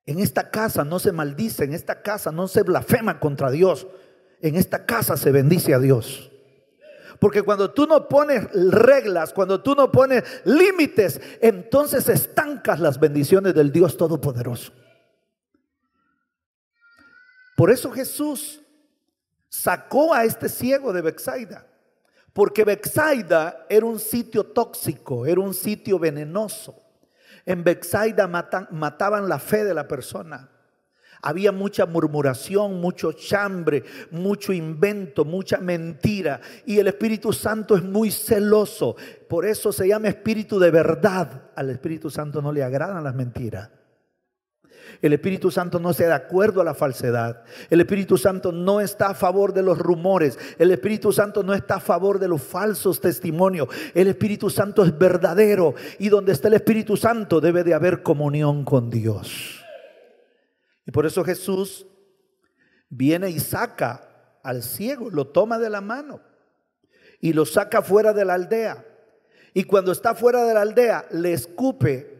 en 0.05 0.19
esta 0.19 0.49
casa 0.49 0.83
no 0.83 0.99
se 0.99 1.11
maldice, 1.11 1.65
en 1.65 1.73
esta 1.73 2.01
casa 2.01 2.31
no 2.31 2.47
se 2.47 2.63
blasfema 2.63 3.19
contra 3.19 3.51
Dios 3.51 3.87
en 4.41 4.55
esta 4.55 4.85
casa 4.85 5.17
se 5.17 5.31
bendice 5.31 5.73
a 5.73 5.79
Dios. 5.79 6.31
Porque 7.19 7.41
cuando 7.41 7.71
tú 7.71 7.87
no 7.87 8.07
pones 8.07 8.47
reglas, 8.53 9.33
cuando 9.33 9.61
tú 9.61 9.73
no 9.73 9.91
pones 9.91 10.23
límites, 10.45 11.19
entonces 11.41 12.09
estancas 12.09 12.79
las 12.79 12.99
bendiciones 12.99 13.55
del 13.55 13.71
Dios 13.71 13.97
Todopoderoso. 13.97 14.71
Por 17.57 17.71
eso 17.71 17.89
Jesús 17.89 18.61
sacó 19.49 20.13
a 20.13 20.25
este 20.25 20.47
ciego 20.47 20.93
de 20.93 21.01
Bexaida. 21.01 21.65
Porque 22.31 22.63
Bexaida 22.63 23.65
era 23.67 23.83
un 23.83 23.97
sitio 23.97 24.43
tóxico, 24.43 25.25
era 25.25 25.41
un 25.41 25.55
sitio 25.55 25.97
venenoso. 25.97 26.75
En 27.47 27.63
Bexaida 27.63 28.27
mataban 28.27 29.27
la 29.27 29.39
fe 29.39 29.63
de 29.63 29.73
la 29.73 29.87
persona. 29.87 30.51
Había 31.23 31.51
mucha 31.51 31.87
murmuración, 31.87 32.79
mucho 32.79 33.13
chambre, 33.13 33.83
mucho 34.11 34.53
invento, 34.53 35.25
mucha 35.25 35.57
mentira. 35.57 36.39
Y 36.63 36.77
el 36.77 36.85
Espíritu 36.89 37.33
Santo 37.33 37.75
es 37.75 37.81
muy 37.81 38.11
celoso. 38.11 38.95
Por 39.27 39.47
eso 39.47 39.71
se 39.71 39.87
llama 39.87 40.09
Espíritu 40.09 40.59
de 40.59 40.69
verdad. 40.69 41.49
Al 41.55 41.71
Espíritu 41.71 42.11
Santo 42.11 42.39
no 42.39 42.51
le 42.51 42.63
agradan 42.63 43.03
las 43.03 43.15
mentiras. 43.15 43.71
El 45.01 45.13
Espíritu 45.13 45.51
Santo 45.51 45.79
no 45.79 45.93
da 45.93 46.05
de 46.07 46.13
acuerdo 46.13 46.61
a 46.61 46.63
la 46.63 46.73
falsedad. 46.73 47.43
El 47.69 47.81
Espíritu 47.81 48.17
Santo 48.17 48.51
no 48.51 48.81
está 48.81 49.09
a 49.09 49.13
favor 49.13 49.53
de 49.53 49.63
los 49.63 49.77
rumores. 49.77 50.37
El 50.57 50.71
Espíritu 50.71 51.11
Santo 51.11 51.43
no 51.43 51.53
está 51.53 51.75
a 51.75 51.79
favor 51.79 52.19
de 52.19 52.27
los 52.27 52.41
falsos 52.41 52.99
testimonios. 52.99 53.69
El 53.93 54.07
Espíritu 54.07 54.49
Santo 54.49 54.83
es 54.83 54.97
verdadero. 54.97 55.75
Y 55.99 56.09
donde 56.09 56.31
está 56.31 56.47
el 56.47 56.55
Espíritu 56.55 56.97
Santo 56.97 57.39
debe 57.39 57.63
de 57.63 57.73
haber 57.73 58.03
comunión 58.03 58.63
con 58.63 58.89
Dios. 58.89 59.63
Y 60.85 60.91
por 60.91 61.05
eso 61.05 61.23
Jesús 61.23 61.85
viene 62.89 63.29
y 63.29 63.39
saca 63.39 64.39
al 64.43 64.63
ciego, 64.63 65.09
lo 65.09 65.27
toma 65.27 65.59
de 65.59 65.69
la 65.69 65.81
mano 65.81 66.21
y 67.19 67.33
lo 67.33 67.45
saca 67.45 67.81
fuera 67.81 68.13
de 68.13 68.25
la 68.25 68.35
aldea. 68.35 68.85
Y 69.53 69.63
cuando 69.63 69.91
está 69.91 70.15
fuera 70.15 70.45
de 70.45 70.53
la 70.53 70.61
aldea, 70.61 71.05
le 71.11 71.33
escupe 71.33 72.17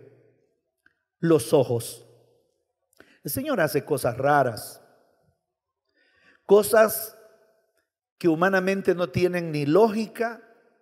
los 1.20 1.54
ojos. 1.54 2.07
El 3.28 3.32
Señor 3.32 3.60
hace 3.60 3.84
cosas 3.84 4.18
raras, 4.18 4.82
cosas 6.46 7.18
que 8.18 8.30
humanamente 8.30 8.96
no 8.96 9.10
tienen 9.10 9.52
ni 9.52 9.66
lógica, 9.66 10.42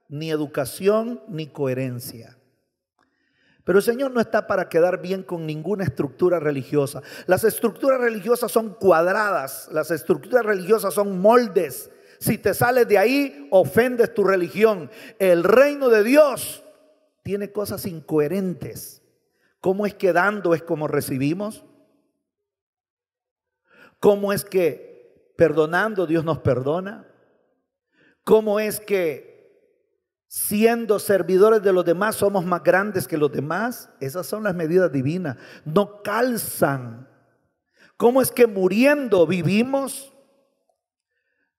ni 0.10 0.30
educación, 0.30 1.24
ni 1.28 1.48
coherencia. 1.48 2.38
Pero 3.64 3.80
el 3.80 3.84
Señor 3.84 4.12
no 4.12 4.22
está 4.22 4.46
para 4.46 4.70
quedar 4.70 5.02
bien 5.02 5.24
con 5.24 5.48
ninguna 5.48 5.86
estructura 5.86 6.40
religiosa. 6.40 7.02
Las 7.26 7.44
estructuras 7.44 8.00
religiosas 8.00 8.52
son 8.52 8.76
cuadradas, 8.76 9.68
las 9.72 9.90
estructuras 9.90 10.46
religiosas 10.46 10.94
son 10.94 11.20
moldes. 11.20 11.90
Si 12.20 12.38
te 12.38 12.54
sales 12.54 12.88
de 12.88 13.00
ahí, 13.00 13.48
ofendes 13.50 14.14
tu 14.14 14.24
religión. 14.24 14.92
El 15.18 15.44
reino 15.44 15.90
de 15.90 16.04
Dios 16.04 16.64
tiene 17.24 17.52
cosas 17.52 17.88
incoherentes. 17.88 19.02
¿Cómo 19.62 19.88
es 19.88 19.96
que 19.96 20.14
dando 20.14 20.54
es 20.54 20.62
como 20.62 20.88
recibimos? 20.88 21.66
¿Cómo 24.06 24.32
es 24.32 24.46
que 24.46 25.34
perdonando 25.36 26.06
Dios 26.06 26.24
nos 26.24 26.38
perdona? 26.38 27.08
¿Cómo 28.24 28.60
es 28.60 28.80
que 28.80 29.34
siendo 30.28 31.00
servidores 31.00 31.64
de 31.64 31.74
los 31.74 31.84
demás, 31.84 32.16
somos 32.18 32.46
más 32.46 32.62
grandes 32.62 33.08
que 33.08 33.18
los 33.18 33.32
demás. 33.32 33.90
Esas 34.00 34.28
son 34.28 34.44
las 34.44 34.54
medidas 34.54 34.92
divinas. 34.92 35.38
No 35.66 36.04
calzan. 36.04 37.10
¿Cómo 37.98 38.22
es 38.22 38.30
que 38.30 38.46
muriendo 38.46 39.26
vivimos? 39.26 40.14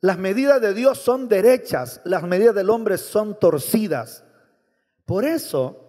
Las 0.00 0.16
medidas 0.16 0.60
de 0.60 0.72
Dios 0.72 0.98
son 0.98 1.26
derechas, 1.26 2.00
las 2.04 2.22
medidas 2.22 2.54
del 2.54 2.70
hombre 2.70 2.96
son 2.96 3.40
torcidas. 3.40 4.22
Por 5.04 5.24
eso 5.24 5.85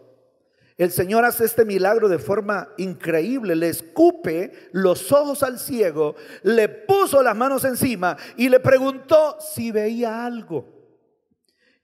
el 0.77 0.91
Señor 0.91 1.25
hace 1.25 1.43
este 1.43 1.65
milagro 1.65 2.07
de 2.07 2.19
forma 2.19 2.69
increíble. 2.77 3.55
Le 3.55 3.69
escupe 3.69 4.69
los 4.71 5.11
ojos 5.11 5.41
al 5.41 5.57
ciego, 5.57 6.15
le 6.43 6.69
puso 6.69 7.23
las 7.23 7.35
manos 7.35 7.63
encima 7.63 8.15
y 8.35 8.49
le 8.49 8.59
preguntó 8.59 9.37
si 9.39 9.71
veía 9.71 10.25
algo. 10.25 10.65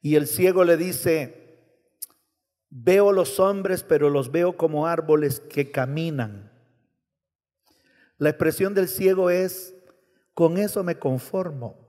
Y 0.02 0.16
el 0.16 0.28
ciego 0.28 0.64
le 0.64 0.78
dice, 0.78 1.44
veo 2.70 3.12
los 3.12 3.40
hombres, 3.40 3.84
pero 3.84 4.10
los 4.10 4.32
veo 4.32 4.58
como 4.58 4.86
árboles 4.86 5.40
que 5.40 5.72
caminan. 5.72 6.52
La 8.18 8.30
expresión 8.30 8.76
del 8.76 8.88
ciego 8.88 9.32
es, 9.32 9.74
con 10.36 10.58
eso 10.58 10.84
me 10.84 11.00
conformo. 11.00 11.83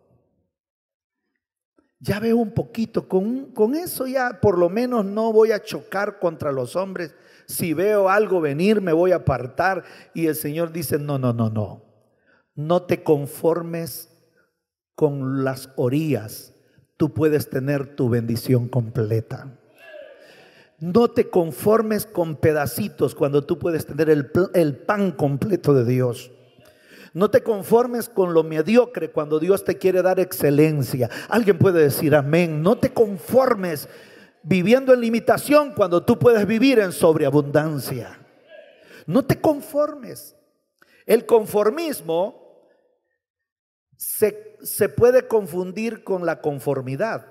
Ya 2.05 2.21
veo 2.21 2.37
un 2.37 2.53
poquito, 2.53 3.09
con, 3.09 3.47
con 3.53 3.75
eso 3.75 4.07
ya 4.07 4.41
por 4.43 4.59
lo 4.59 4.69
menos 4.69 5.07
no 5.07 5.33
voy 5.33 5.53
a 5.53 5.63
chocar 5.63 6.19
contra 6.19 6.53
los 6.53 6.77
hombres. 6.77 7.15
Si 7.47 7.73
veo 7.73 8.11
algo 8.11 8.43
venir, 8.43 8.83
me 8.83 8.93
voy 8.93 9.13
a 9.13 9.17
apartar. 9.17 9.85
Y 10.13 10.27
el 10.27 10.35
Señor 10.35 10.71
dice, 10.71 10.99
no, 10.99 11.19
no, 11.19 11.33
no, 11.33 11.49
no. 11.49 11.83
No 12.55 12.83
te 12.83 13.03
conformes 13.03 14.11
con 14.95 15.45
las 15.45 15.71
orillas 15.77 16.55
tú 16.97 17.13
puedes 17.13 17.51
tener 17.51 17.97
tu 17.97 18.09
bendición 18.09 18.69
completa. 18.69 19.59
No 20.81 21.09
te 21.09 21.31
conformes 21.31 22.07
con 22.07 22.37
pedacitos 22.37 23.15
cuando 23.15 23.45
tú 23.45 23.59
puedes 23.59 23.87
tener 23.87 24.11
el, 24.11 24.31
el, 24.55 24.77
pan 24.77 25.13
completo 25.13 25.73
de 25.73 25.85
Dios. 25.85 26.31
No 27.15 27.31
te 27.31 27.45
conformes 27.45 28.09
con 28.09 28.35
lo 28.35 28.43
mediocre 28.43 29.13
cuando 29.13 29.39
Dios 29.39 29.65
te 29.65 29.79
quiere 29.79 30.03
dar 30.03 30.19
excelencia. 30.19 31.09
Alguien 31.29 31.59
puede 31.59 31.81
decir 31.81 32.13
amén. 32.17 32.61
No 32.61 32.77
te 32.77 32.93
conformes 32.93 33.89
viviendo 34.43 34.93
en 34.93 35.01
limitación 35.01 35.75
cuando 35.75 36.05
tú 36.05 36.19
puedes 36.19 36.45
vivir 36.45 36.81
en 36.81 36.91
sobreabundancia. 36.91 38.19
No 39.07 39.25
te 39.25 39.41
conformes. 39.41 40.35
El 41.07 41.25
conformismo 41.25 42.69
se, 43.97 44.57
se 44.63 44.89
puede 44.89 45.29
confundir 45.29 46.03
con 46.03 46.27
la 46.27 46.41
conformidad. 46.41 47.27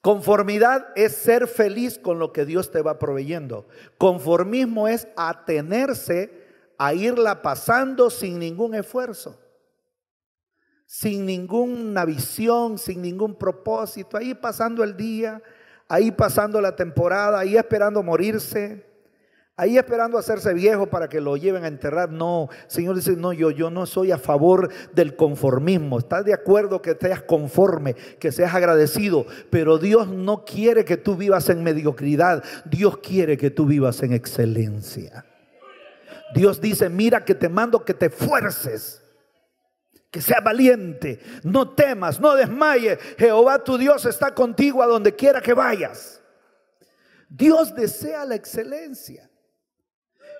Conformidad 0.00 0.86
es 0.96 1.12
ser 1.12 1.46
feliz 1.46 1.98
con 1.98 2.18
lo 2.18 2.32
que 2.32 2.46
Dios 2.46 2.70
te 2.70 2.80
va 2.80 2.98
proveyendo. 2.98 3.68
Conformismo 3.98 4.88
es 4.88 5.06
atenerse 5.16 6.41
a 6.84 6.94
irla 6.94 7.42
pasando 7.42 8.10
sin 8.10 8.40
ningún 8.40 8.74
esfuerzo, 8.74 9.38
sin 10.84 11.24
ninguna 11.24 12.04
visión, 12.04 12.76
sin 12.76 13.02
ningún 13.02 13.36
propósito, 13.36 14.16
ahí 14.16 14.34
pasando 14.34 14.82
el 14.82 14.96
día, 14.96 15.40
ahí 15.88 16.10
pasando 16.10 16.60
la 16.60 16.74
temporada, 16.74 17.38
ahí 17.38 17.56
esperando 17.56 18.02
morirse 18.02 18.90
ahí 19.54 19.78
esperando 19.78 20.18
hacerse 20.18 20.54
viejo 20.54 20.86
para 20.86 21.08
que 21.08 21.20
lo 21.20 21.36
lleven 21.36 21.62
a 21.62 21.68
enterrar. 21.68 22.10
No, 22.10 22.48
Señor 22.66 22.96
dice, 22.96 23.14
no, 23.16 23.32
yo, 23.32 23.52
yo 23.52 23.70
no 23.70 23.86
soy 23.86 24.10
a 24.10 24.18
favor 24.18 24.70
del 24.92 25.14
conformismo. 25.14 26.00
Estás 26.00 26.24
de 26.24 26.34
acuerdo 26.34 26.82
que 26.82 26.96
seas 27.00 27.22
conforme, 27.22 27.94
que 27.94 28.32
seas 28.32 28.54
agradecido, 28.54 29.24
pero 29.50 29.78
Dios 29.78 30.08
no 30.08 30.44
quiere 30.44 30.84
que 30.84 30.96
tú 30.96 31.14
vivas 31.14 31.48
en 31.48 31.62
mediocridad. 31.62 32.42
Dios 32.64 32.96
quiere 32.98 33.36
que 33.36 33.50
tú 33.50 33.66
vivas 33.66 34.02
en 34.02 34.14
excelencia. 34.14 35.26
Dios 36.34 36.60
dice, 36.60 36.88
mira 36.88 37.24
que 37.24 37.34
te 37.34 37.48
mando 37.48 37.84
que 37.84 37.94
te 37.94 38.10
fuerces, 38.10 39.02
que 40.10 40.20
sea 40.20 40.40
valiente, 40.40 41.20
no 41.42 41.70
temas, 41.70 42.20
no 42.20 42.34
desmayes. 42.34 42.98
Jehová 43.18 43.62
tu 43.62 43.78
Dios 43.78 44.04
está 44.04 44.34
contigo 44.34 44.82
a 44.82 44.86
donde 44.86 45.14
quiera 45.14 45.40
que 45.40 45.54
vayas. 45.54 46.22
Dios 47.28 47.74
desea 47.74 48.24
la 48.24 48.34
excelencia. 48.34 49.30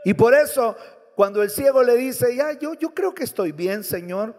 Y 0.04 0.14
por 0.14 0.34
eso, 0.34 0.76
cuando 1.14 1.42
el 1.42 1.50
ciego 1.50 1.82
le 1.82 1.96
dice, 1.96 2.36
ya, 2.36 2.58
yo, 2.58 2.74
yo 2.74 2.92
creo 2.92 3.14
que 3.14 3.24
estoy 3.24 3.52
bien, 3.52 3.82
Señor, 3.84 4.34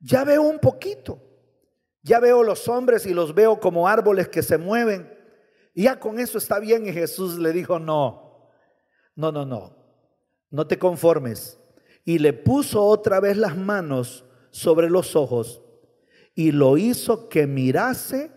ya 0.00 0.24
veo 0.24 0.42
un 0.42 0.58
poquito. 0.58 1.22
Ya 2.02 2.20
veo 2.20 2.44
los 2.44 2.68
hombres 2.68 3.04
y 3.04 3.12
los 3.12 3.34
veo 3.34 3.58
como 3.58 3.88
árboles 3.88 4.28
que 4.28 4.42
se 4.42 4.58
mueven. 4.58 5.12
Ya 5.74 5.98
con 5.98 6.20
eso 6.20 6.38
está 6.38 6.60
bien. 6.60 6.86
Y 6.86 6.92
Jesús 6.92 7.36
le 7.36 7.52
dijo, 7.52 7.78
no, 7.78 8.48
no, 9.16 9.32
no, 9.32 9.44
no, 9.44 9.85
no 10.50 10.66
te 10.66 10.78
conformes. 10.78 11.58
Y 12.04 12.18
le 12.18 12.32
puso 12.32 12.84
otra 12.84 13.20
vez 13.20 13.36
las 13.36 13.56
manos 13.56 14.24
sobre 14.50 14.88
los 14.88 15.16
ojos 15.16 15.60
y 16.34 16.52
lo 16.52 16.76
hizo 16.76 17.28
que 17.28 17.46
mirase 17.46 18.30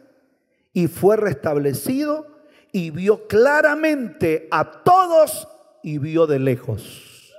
y 0.74 0.88
fue 0.88 1.18
restablecido 1.18 2.39
y 2.72 2.92
vio 2.92 3.28
claramente 3.28 4.48
a 4.51 4.84
todos 4.84 5.48
y 5.84 5.98
vio 5.98 6.28
de 6.28 6.39
lejos. 6.39 7.34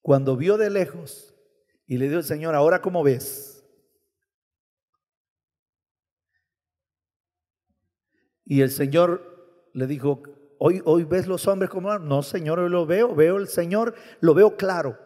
Cuando 0.00 0.36
vio 0.36 0.56
de 0.56 0.70
lejos 0.70 1.34
y 1.86 1.98
le 1.98 2.06
dijo 2.06 2.18
el 2.18 2.24
Señor, 2.24 2.54
ahora 2.54 2.80
cómo 2.80 3.02
ves. 3.02 3.64
Y 8.44 8.62
el 8.62 8.70
Señor 8.70 9.37
le 9.72 9.86
dijo, 9.86 10.22
Hoy, 10.58 10.82
hoy 10.84 11.04
ves 11.04 11.28
los 11.28 11.46
hombres 11.46 11.70
como, 11.70 11.96
no 11.98 12.22
Señor, 12.22 12.58
hoy 12.58 12.68
lo 12.68 12.84
veo, 12.84 13.14
veo 13.14 13.36
el 13.36 13.46
Señor, 13.46 13.94
lo 14.20 14.34
veo 14.34 14.56
claro. 14.56 14.98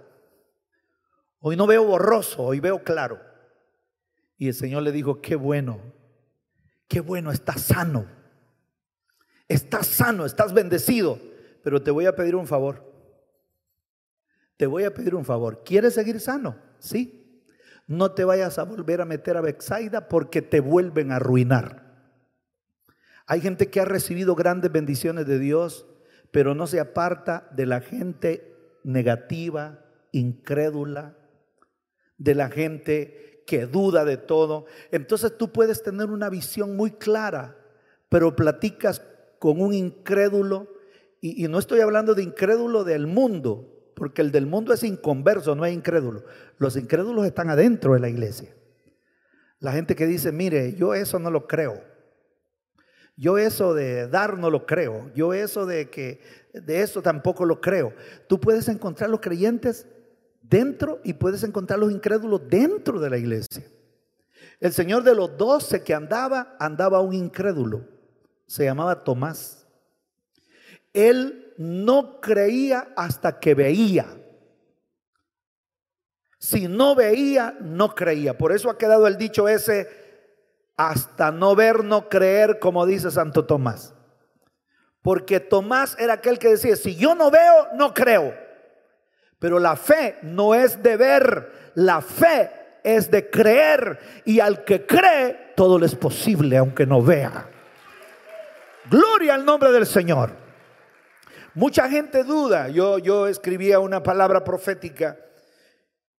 Hoy 1.41 1.57
no 1.57 1.67
veo 1.67 1.85
borroso, 1.85 2.43
hoy 2.43 2.59
veo 2.59 2.83
claro. 2.83 3.21
Y 4.39 4.49
el 4.49 4.55
Señor 4.55 4.83
le 4.83 4.93
dijo, 4.93 5.21
qué 5.21 5.37
bueno, 5.37 5.79
qué 6.89 7.01
bueno, 7.01 7.31
estás 7.31 7.61
sano. 7.61 8.07
Estás 9.47 9.89
sano, 9.89 10.25
estás 10.25 10.55
bendecido. 10.55 11.19
Pero 11.63 11.83
te 11.83 11.91
voy 11.91 12.07
a 12.07 12.17
pedir 12.17 12.35
un 12.35 12.47
favor. 12.47 12.91
Te 14.57 14.67
voy 14.67 14.85
a 14.85 14.95
pedir 14.95 15.15
un 15.15 15.25
favor. 15.25 15.63
¿Quieres 15.65 15.95
seguir 15.95 16.19
sano? 16.21 16.57
Sí. 16.79 17.45
No 17.87 18.13
te 18.13 18.25
vayas 18.25 18.59
a 18.59 18.63
volver 18.63 19.01
a 19.01 19.05
meter 19.05 19.37
a 19.37 19.43
Bexaida 19.43 20.09
porque 20.09 20.41
te 20.41 20.61
vuelven 20.61 21.13
a 21.13 21.17
arruinar. 21.17 21.82
Hay 23.33 23.41
gente 23.41 23.71
que 23.71 23.81
ha 23.81 23.87
recibido 23.87 24.35
grandes 24.35 24.71
bendiciones 24.71 25.27
de 25.27 25.39
Dios, 25.39 25.87
pero 26.33 26.55
no 26.55 26.67
se 26.67 26.81
aparta 26.81 27.49
de 27.53 27.65
la 27.65 27.81
gente 27.81 28.55
negativa, 28.85 29.87
incrédula, 30.13 31.17
de 32.19 32.35
la 32.35 32.51
gente 32.51 33.43
que 33.47 33.65
duda 33.65 34.05
de 34.05 34.19
todo. 34.19 34.67
Entonces 34.91 35.39
tú 35.39 35.51
puedes 35.51 35.83
tener 35.83 36.11
una 36.11 36.29
visión 36.29 36.77
muy 36.77 36.91
clara, 36.91 37.57
pero 38.11 38.37
platicas 38.37 39.01
con 39.39 39.63
un 39.63 39.73
incrédulo, 39.73 40.69
y, 41.23 41.49
no 41.49 41.59
estoy 41.59 41.81
hablando 41.81 42.15
de 42.15 42.25
incrédulo 42.25 42.85
del 42.85 43.07
mundo, 43.07 43.95
porque 43.97 44.21
el 44.21 44.31
del 44.31 44.45
mundo 44.45 44.75
es 44.75 44.83
inconverso, 44.83 45.55
no 45.55 45.65
es 45.65 45.73
incrédulo. 45.73 46.23
Los 46.59 46.77
incrédulos 46.77 47.25
están 47.25 47.49
adentro 47.49 47.95
de 47.95 48.01
la 48.01 48.11
iglesia. 48.11 48.55
La 49.59 49.73
gente 49.73 49.97
que 49.97 50.07
dice, 50.07 50.33
mire, 50.33 50.75
yo 50.75 50.93
eso 50.93 51.19
no 51.19 51.31
lo 51.31 51.47
creo. 51.47 51.92
Yo 53.17 53.39
eso 53.39 53.75
de 53.75 54.09
dar 54.09 54.39
no 54.39 54.51
lo 54.51 54.67
creo. 54.67 55.11
Yo 55.15 55.35
eso 55.35 55.67
de 55.67 55.91
que 55.91 56.21
de 56.53 56.83
eso 56.83 57.03
tampoco 57.03 57.45
lo 57.45 57.61
creo. 57.61 57.95
Tú 58.29 58.41
puedes 58.41 58.69
encontrar 58.69 59.11
los 59.11 59.21
creyentes 59.21 59.87
dentro 60.43 61.01
y 61.05 61.15
puedes 61.15 61.43
encontrar 61.45 61.79
los 61.79 61.93
incrédulos 61.93 62.43
dentro 62.49 63.01
de 63.01 63.11
la 63.11 63.19
iglesia. 63.19 63.65
El 64.61 64.73
Señor 64.73 65.03
de 65.03 65.15
los 65.15 65.37
doce 65.37 65.83
que 65.83 65.95
andaba, 65.95 66.57
andaba 66.59 67.01
un 67.01 67.15
incrédulo. 67.15 67.89
Se 68.47 68.65
llamaba 68.65 69.03
Tomás. 69.03 69.67
Él 70.93 71.55
no 71.57 72.21
creía 72.21 72.93
hasta 72.97 73.41
que 73.41 73.55
veía. 73.55 74.07
Si 76.39 76.69
no 76.69 76.95
veía, 76.95 77.57
no 77.61 77.95
creía. 77.95 78.37
Por 78.37 78.53
eso 78.53 78.69
ha 78.69 78.77
quedado 78.77 79.07
el 79.07 79.17
dicho 79.17 79.49
ese, 79.49 79.89
hasta 80.77 81.31
no 81.31 81.55
ver, 81.55 81.85
no 81.85 82.09
creer, 82.09 82.59
como 82.59 82.87
dice 82.87 83.11
Santo 83.11 83.45
Tomás. 83.45 83.95
Porque 85.03 85.41
Tomás 85.41 85.97
era 85.99 86.15
aquel 86.15 86.39
que 86.39 86.49
decía, 86.49 86.77
si 86.77 86.97
yo 86.97 87.15
no 87.15 87.31
veo, 87.31 87.69
no 87.75 87.93
creo. 87.93 88.35
Pero 89.39 89.59
la 89.59 89.77
fe 89.77 90.19
no 90.23 90.55
es 90.55 90.83
de 90.83 90.97
ver, 90.97 91.73
la 91.75 92.01
fe 92.01 92.51
es 92.85 93.11
de 93.11 93.29
creer. 93.29 93.99
Y 94.25 94.41
al 94.41 94.65
que 94.65 94.87
cree, 94.87 95.53
todo 95.57 95.79
le 95.79 95.87
es 95.87 95.95
posible, 95.95 96.57
aunque 96.57 96.87
no 96.87 97.03
vea. 97.03 97.49
Gloria 98.89 99.35
al 99.35 99.45
nombre 99.45 99.73
del 99.73 99.87
Señor. 99.87 100.31
Mucha 101.55 101.89
gente 101.89 102.25
duda. 102.25 102.69
Yo, 102.69 102.99
yo 102.99 103.27
escribía 103.27 103.79
una 103.79 104.03
palabra 104.03 104.45
profética 104.45 105.19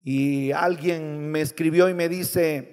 y 0.04 0.52
alguien 0.52 1.32
me 1.32 1.42
escribió 1.42 1.88
y 1.90 1.94
me 1.94 2.10
dice, 2.10 2.73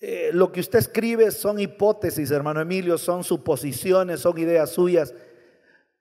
eh, 0.00 0.30
lo 0.32 0.52
que 0.52 0.60
usted 0.60 0.78
escribe 0.78 1.30
son 1.30 1.58
hipótesis, 1.58 2.30
hermano 2.30 2.60
Emilio, 2.60 2.98
son 2.98 3.24
suposiciones, 3.24 4.20
son 4.20 4.38
ideas 4.38 4.70
suyas, 4.70 5.12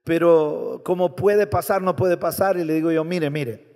pero 0.04 0.82
como 0.86 1.16
puede 1.16 1.48
pasar, 1.48 1.82
no 1.82 1.96
puede 1.96 2.18
pasar, 2.18 2.58
y 2.58 2.64
le 2.64 2.76
digo 2.76 2.92
yo, 2.92 3.04
mire, 3.04 3.30
mire, 3.30 3.68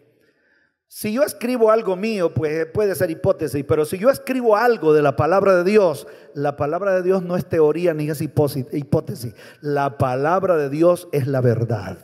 si 0.88 1.14
yo 1.14 1.24
escribo 1.24 1.72
algo 1.72 1.96
mío, 1.96 2.34
pues 2.34 2.68
puede 2.68 2.94
ser 2.96 3.10
hipótesis, 3.10 3.64
pero 3.68 3.86
si 3.86 3.98
yo 3.98 4.10
escribo 4.10 4.58
algo 4.58 4.94
de 4.94 5.02
la 5.02 5.16
palabra 5.16 5.56
de 5.56 5.64
Dios, 5.64 6.06
la 6.34 6.56
palabra 6.56 6.94
de 6.96 7.02
Dios 7.02 7.24
no 7.24 7.36
es 7.36 7.46
teoría 7.48 7.94
ni 7.94 8.10
es 8.10 8.22
hipótesis, 8.22 9.34
la 9.62 9.98
palabra 9.98 10.58
de 10.58 10.70
Dios 10.70 11.08
es 11.12 11.28
la 11.28 11.42
verdad. 11.42 11.98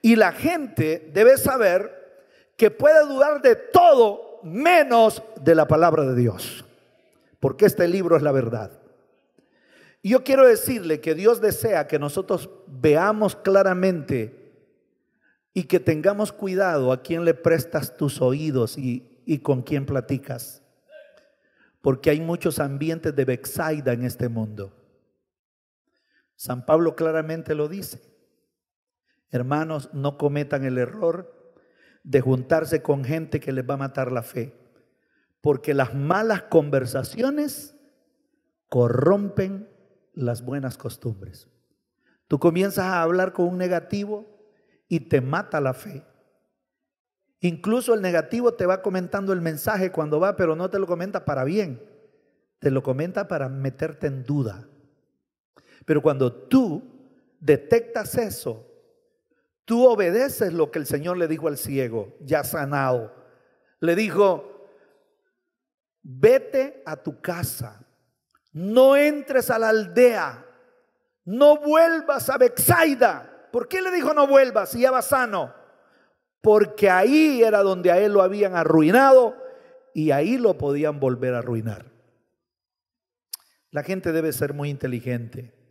Y 0.00 0.16
la 0.16 0.32
gente 0.32 1.10
debe 1.12 1.36
saber 1.36 1.90
que 2.56 2.70
puede 2.70 3.06
dudar 3.06 3.42
de 3.42 3.56
todo 3.56 4.33
menos 4.44 5.22
de 5.42 5.54
la 5.54 5.66
palabra 5.66 6.04
de 6.04 6.14
Dios, 6.14 6.64
porque 7.40 7.66
este 7.66 7.88
libro 7.88 8.16
es 8.16 8.22
la 8.22 8.32
verdad. 8.32 8.70
Y 10.02 10.10
yo 10.10 10.22
quiero 10.22 10.46
decirle 10.46 11.00
que 11.00 11.14
Dios 11.14 11.40
desea 11.40 11.86
que 11.86 11.98
nosotros 11.98 12.50
veamos 12.66 13.36
claramente 13.36 14.52
y 15.54 15.64
que 15.64 15.80
tengamos 15.80 16.30
cuidado 16.32 16.92
a 16.92 17.02
quién 17.02 17.24
le 17.24 17.32
prestas 17.32 17.96
tus 17.96 18.20
oídos 18.20 18.76
y, 18.76 19.22
y 19.24 19.38
con 19.38 19.62
quién 19.62 19.86
platicas. 19.86 20.62
Porque 21.80 22.10
hay 22.10 22.20
muchos 22.20 22.58
ambientes 22.58 23.16
de 23.16 23.24
Bexaida 23.24 23.92
en 23.92 24.04
este 24.04 24.28
mundo. 24.28 24.72
San 26.36 26.66
Pablo 26.66 26.94
claramente 26.96 27.54
lo 27.54 27.68
dice. 27.68 28.02
Hermanos, 29.30 29.90
no 29.92 30.18
cometan 30.18 30.64
el 30.64 30.78
error 30.78 31.33
de 32.04 32.20
juntarse 32.20 32.82
con 32.82 33.02
gente 33.02 33.40
que 33.40 33.50
les 33.50 33.68
va 33.68 33.74
a 33.74 33.78
matar 33.78 34.12
la 34.12 34.22
fe. 34.22 34.54
Porque 35.40 35.74
las 35.74 35.94
malas 35.94 36.42
conversaciones 36.42 37.74
corrompen 38.68 39.68
las 40.12 40.44
buenas 40.44 40.78
costumbres. 40.78 41.48
Tú 42.28 42.38
comienzas 42.38 42.84
a 42.84 43.02
hablar 43.02 43.32
con 43.32 43.46
un 43.48 43.58
negativo 43.58 44.26
y 44.88 45.00
te 45.00 45.20
mata 45.20 45.60
la 45.60 45.74
fe. 45.74 46.04
Incluso 47.40 47.92
el 47.94 48.00
negativo 48.00 48.54
te 48.54 48.64
va 48.64 48.80
comentando 48.80 49.32
el 49.32 49.40
mensaje 49.40 49.90
cuando 49.92 50.20
va, 50.20 50.36
pero 50.36 50.56
no 50.56 50.70
te 50.70 50.78
lo 50.78 50.86
comenta 50.86 51.24
para 51.24 51.44
bien. 51.44 51.82
Te 52.58 52.70
lo 52.70 52.82
comenta 52.82 53.28
para 53.28 53.48
meterte 53.48 54.06
en 54.06 54.24
duda. 54.24 54.66
Pero 55.84 56.00
cuando 56.00 56.32
tú 56.32 56.82
detectas 57.40 58.16
eso 58.16 58.73
Tú 59.64 59.86
obedeces 59.86 60.52
lo 60.52 60.70
que 60.70 60.78
el 60.78 60.86
Señor 60.86 61.16
le 61.16 61.28
dijo 61.28 61.48
al 61.48 61.56
ciego, 61.56 62.16
ya 62.20 62.44
sanado. 62.44 63.14
Le 63.80 63.96
dijo, 63.96 64.68
vete 66.02 66.82
a 66.84 66.96
tu 66.96 67.20
casa, 67.20 67.86
no 68.52 68.96
entres 68.96 69.50
a 69.50 69.58
la 69.58 69.70
aldea, 69.70 70.46
no 71.24 71.58
vuelvas 71.58 72.28
a 72.28 72.38
Bexaida. 72.38 73.48
¿Por 73.50 73.68
qué 73.68 73.80
le 73.80 73.90
dijo 73.90 74.12
no 74.12 74.26
vuelvas 74.26 74.70
si 74.70 74.80
ya 74.80 74.90
va 74.90 75.00
sano? 75.00 75.54
Porque 76.42 76.90
ahí 76.90 77.42
era 77.42 77.62
donde 77.62 77.90
a 77.90 77.98
él 77.98 78.12
lo 78.12 78.20
habían 78.20 78.54
arruinado 78.54 79.34
y 79.94 80.10
ahí 80.10 80.36
lo 80.36 80.58
podían 80.58 81.00
volver 81.00 81.34
a 81.34 81.38
arruinar. 81.38 81.86
La 83.70 83.82
gente 83.82 84.12
debe 84.12 84.32
ser 84.32 84.52
muy 84.52 84.68
inteligente. 84.68 85.63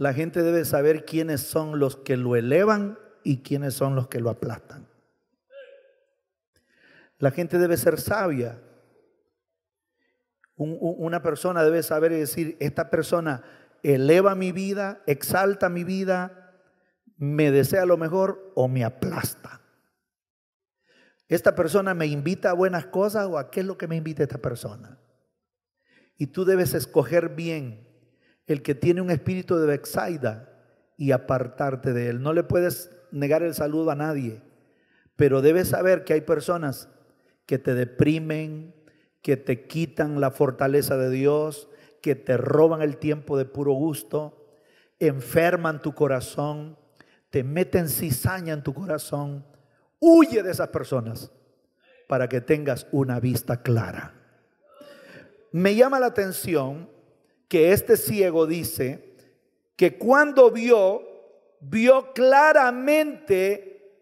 La 0.00 0.14
gente 0.14 0.42
debe 0.42 0.64
saber 0.64 1.04
quiénes 1.04 1.42
son 1.42 1.78
los 1.78 1.94
que 1.94 2.16
lo 2.16 2.34
elevan 2.34 2.98
y 3.22 3.42
quiénes 3.42 3.74
son 3.74 3.94
los 3.94 4.08
que 4.08 4.18
lo 4.18 4.30
aplastan. 4.30 4.88
La 7.18 7.30
gente 7.30 7.58
debe 7.58 7.76
ser 7.76 8.00
sabia. 8.00 8.62
una 10.56 11.22
persona 11.22 11.62
debe 11.62 11.82
saber 11.82 12.12
y 12.12 12.20
decir, 12.20 12.56
esta 12.60 12.88
persona 12.88 13.42
eleva 13.82 14.34
mi 14.34 14.52
vida, 14.52 15.02
exalta 15.06 15.68
mi 15.68 15.84
vida, 15.84 16.54
me 17.18 17.50
desea 17.50 17.84
lo 17.84 17.98
mejor 17.98 18.54
o 18.54 18.68
me 18.68 18.84
aplasta. 18.84 19.60
Esta 21.28 21.54
persona 21.54 21.92
me 21.92 22.06
invita 22.06 22.48
a 22.48 22.54
buenas 22.54 22.86
cosas 22.86 23.26
o 23.26 23.36
a 23.36 23.50
qué 23.50 23.60
es 23.60 23.66
lo 23.66 23.76
que 23.76 23.86
me 23.86 23.96
invita 23.96 24.22
esta 24.22 24.38
persona. 24.38 24.98
Y 26.16 26.28
tú 26.28 26.46
debes 26.46 26.72
escoger 26.72 27.28
bien 27.28 27.89
el 28.52 28.62
que 28.62 28.74
tiene 28.74 29.00
un 29.00 29.10
espíritu 29.10 29.56
de 29.56 29.66
Bexaida 29.66 30.48
y 30.96 31.12
apartarte 31.12 31.92
de 31.92 32.08
él. 32.08 32.20
No 32.20 32.32
le 32.32 32.42
puedes 32.42 32.90
negar 33.12 33.42
el 33.42 33.54
saludo 33.54 33.92
a 33.92 33.94
nadie, 33.94 34.42
pero 35.14 35.40
debes 35.40 35.68
saber 35.68 36.02
que 36.04 36.14
hay 36.14 36.22
personas 36.22 36.88
que 37.46 37.58
te 37.58 37.74
deprimen, 37.74 38.74
que 39.22 39.36
te 39.36 39.66
quitan 39.66 40.20
la 40.20 40.32
fortaleza 40.32 40.96
de 40.96 41.10
Dios, 41.10 41.68
que 42.02 42.16
te 42.16 42.36
roban 42.36 42.82
el 42.82 42.96
tiempo 42.96 43.38
de 43.38 43.44
puro 43.44 43.72
gusto, 43.72 44.48
enferman 44.98 45.80
tu 45.80 45.94
corazón, 45.94 46.76
te 47.30 47.44
meten 47.44 47.88
cizaña 47.88 48.52
en 48.52 48.62
tu 48.62 48.74
corazón. 48.74 49.46
Huye 50.00 50.42
de 50.42 50.50
esas 50.50 50.68
personas 50.68 51.30
para 52.08 52.28
que 52.28 52.40
tengas 52.40 52.88
una 52.90 53.20
vista 53.20 53.62
clara. 53.62 54.14
Me 55.52 55.76
llama 55.76 56.00
la 56.00 56.06
atención 56.06 56.88
que 57.50 57.72
este 57.72 57.96
ciego 57.96 58.46
dice 58.46 59.16
que 59.74 59.98
cuando 59.98 60.52
vio, 60.52 61.02
vio 61.60 62.12
claramente 62.12 63.92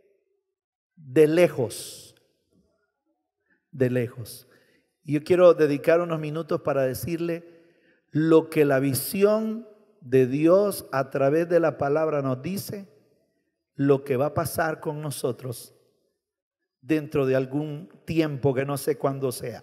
de 0.94 1.26
lejos, 1.26 2.14
de 3.72 3.88
lejos. 3.88 4.46
Yo 5.02 5.24
quiero 5.24 5.54
dedicar 5.54 6.02
unos 6.02 6.20
minutos 6.20 6.60
para 6.60 6.82
decirle 6.82 7.64
lo 8.10 8.50
que 8.50 8.66
la 8.66 8.80
visión 8.80 9.66
de 10.02 10.26
Dios 10.26 10.84
a 10.92 11.08
través 11.08 11.48
de 11.48 11.58
la 11.58 11.78
palabra 11.78 12.20
nos 12.20 12.42
dice, 12.42 12.86
lo 13.76 14.04
que 14.04 14.18
va 14.18 14.26
a 14.26 14.34
pasar 14.34 14.78
con 14.78 15.00
nosotros 15.00 15.74
dentro 16.82 17.24
de 17.24 17.34
algún 17.34 17.88
tiempo 18.04 18.52
que 18.52 18.66
no 18.66 18.76
sé 18.76 18.98
cuándo 18.98 19.32
sea. 19.32 19.62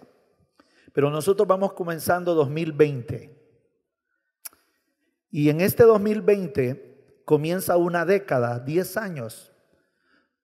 Pero 0.92 1.08
nosotros 1.08 1.46
vamos 1.46 1.72
comenzando 1.72 2.34
2020. 2.34 3.35
Y 5.30 5.50
en 5.50 5.60
este 5.60 5.84
2020 5.84 7.22
comienza 7.24 7.76
una 7.76 8.04
década, 8.04 8.60
10 8.60 8.96
años. 8.96 9.52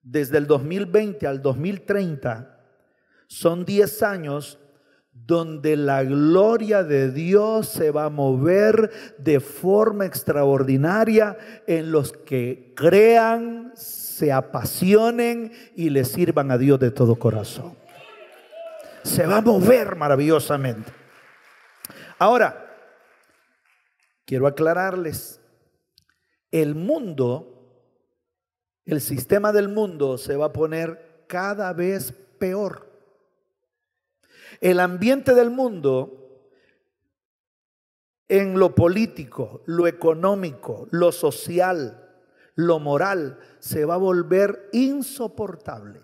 Desde 0.02 0.38
el 0.38 0.46
2020 0.46 1.26
al 1.26 1.40
2030 1.40 2.58
son 3.28 3.64
10 3.64 4.02
años 4.02 4.58
donde 5.12 5.76
la 5.76 6.02
gloria 6.02 6.82
de 6.82 7.10
Dios 7.10 7.68
se 7.68 7.90
va 7.90 8.06
a 8.06 8.10
mover 8.10 8.90
de 9.18 9.40
forma 9.40 10.06
extraordinaria 10.06 11.36
en 11.66 11.92
los 11.92 12.12
que 12.12 12.72
crean, 12.74 13.72
se 13.74 14.32
apasionen 14.32 15.52
y 15.76 15.90
le 15.90 16.04
sirvan 16.04 16.50
a 16.50 16.58
Dios 16.58 16.80
de 16.80 16.90
todo 16.90 17.16
corazón. 17.16 17.76
Se 19.02 19.26
va 19.26 19.38
a 19.38 19.42
mover 19.42 19.96
maravillosamente. 19.96 20.90
Ahora, 22.18 22.61
quiero 24.24 24.46
aclararles, 24.46 25.40
el 26.50 26.74
mundo, 26.74 27.98
el 28.84 29.00
sistema 29.00 29.52
del 29.52 29.68
mundo 29.68 30.18
se 30.18 30.36
va 30.36 30.46
a 30.46 30.52
poner 30.52 31.24
cada 31.28 31.72
vez 31.72 32.12
peor. 32.38 32.90
El 34.60 34.80
ambiente 34.80 35.34
del 35.34 35.50
mundo 35.50 36.22
en 38.28 38.58
lo 38.58 38.74
político, 38.74 39.62
lo 39.66 39.86
económico, 39.86 40.88
lo 40.90 41.12
social, 41.12 42.02
lo 42.54 42.78
moral, 42.78 43.38
se 43.58 43.84
va 43.84 43.94
a 43.94 43.98
volver 43.98 44.68
insoportable. 44.72 46.02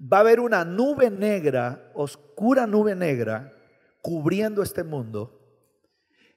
Va 0.00 0.18
a 0.18 0.20
haber 0.20 0.40
una 0.40 0.64
nube 0.64 1.10
negra, 1.10 1.92
oscura 1.94 2.66
nube 2.66 2.94
negra, 2.94 3.52
cubriendo 4.00 4.62
este 4.62 4.82
mundo. 4.82 5.41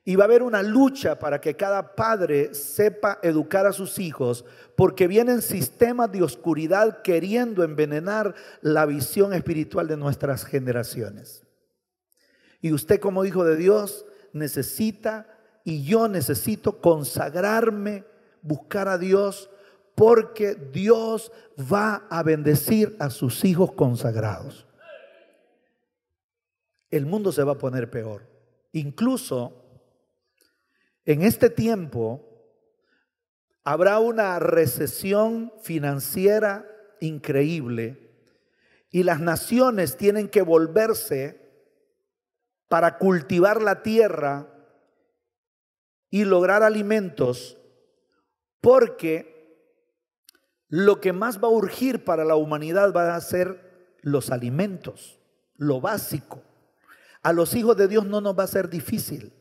Y 0.08 0.16
va 0.16 0.24
a 0.24 0.28
haber 0.28 0.44
una 0.44 0.62
lucha 0.62 1.18
para 1.18 1.42
que 1.42 1.56
cada 1.56 1.96
padre 1.96 2.54
sepa 2.54 3.18
educar 3.24 3.66
a 3.66 3.74
sus 3.74 3.98
hijos, 3.98 4.46
porque 4.76 5.08
vienen 5.08 5.42
sistemas 5.42 6.12
de 6.12 6.22
oscuridad 6.22 7.02
queriendo 7.02 7.64
envenenar 7.64 8.36
la 8.62 8.86
visión 8.86 9.34
espiritual 9.34 9.88
de 9.88 9.98
nuestras 9.98 10.46
generaciones. 10.46 11.44
Y 12.62 12.72
usted 12.72 13.00
como 13.00 13.26
hijo 13.26 13.44
de 13.44 13.56
Dios 13.56 14.06
necesita, 14.32 15.28
y 15.64 15.84
yo 15.84 16.08
necesito 16.08 16.80
consagrarme, 16.80 18.04
buscar 18.44 18.88
a 18.88 19.00
Dios, 19.00 19.50
porque 19.96 20.54
Dios 20.54 21.32
va 21.60 22.06
a 22.12 22.22
bendecir 22.22 22.96
a 23.00 23.10
sus 23.10 23.44
hijos 23.44 23.72
consagrados. 23.72 24.68
El 26.92 27.08
mundo 27.08 27.32
se 27.32 27.44
va 27.44 27.54
a 27.54 27.58
poner 27.58 27.90
peor. 27.90 28.28
Incluso 28.74 29.65
en 31.06 31.22
este 31.22 31.50
tiempo 31.50 32.22
habrá 33.64 34.00
una 34.00 34.40
recesión 34.40 35.54
financiera 35.62 36.68
increíble 37.00 38.12
y 38.90 39.04
las 39.04 39.20
naciones 39.20 39.98
tienen 39.98 40.30
que 40.30 40.42
volverse 40.42 41.42
para 42.68 42.98
cultivar 42.98 43.62
la 43.62 43.84
tierra 43.84 44.48
y 46.10 46.26
lograr 46.26 46.64
alimentos 46.64 47.58
porque 48.62 49.36
lo 50.68 51.00
que 51.00 51.14
más 51.14 51.38
va 51.38 51.48
a 51.48 51.52
urgir 51.52 52.04
para 52.04 52.26
la 52.26 52.36
humanidad 52.36 52.94
va 52.94 53.16
a 53.16 53.22
ser 53.22 53.98
los 54.02 54.32
alimentos, 54.32 55.20
lo 55.56 55.80
básico. 55.82 56.42
A 57.22 57.34
los 57.34 57.56
hijos 57.56 57.78
de 57.78 57.88
Dios 57.88 58.06
no 58.06 58.22
nos 58.22 58.38
va 58.38 58.44
a 58.44 58.48
ser 58.48 58.70
difícil. 58.70 59.34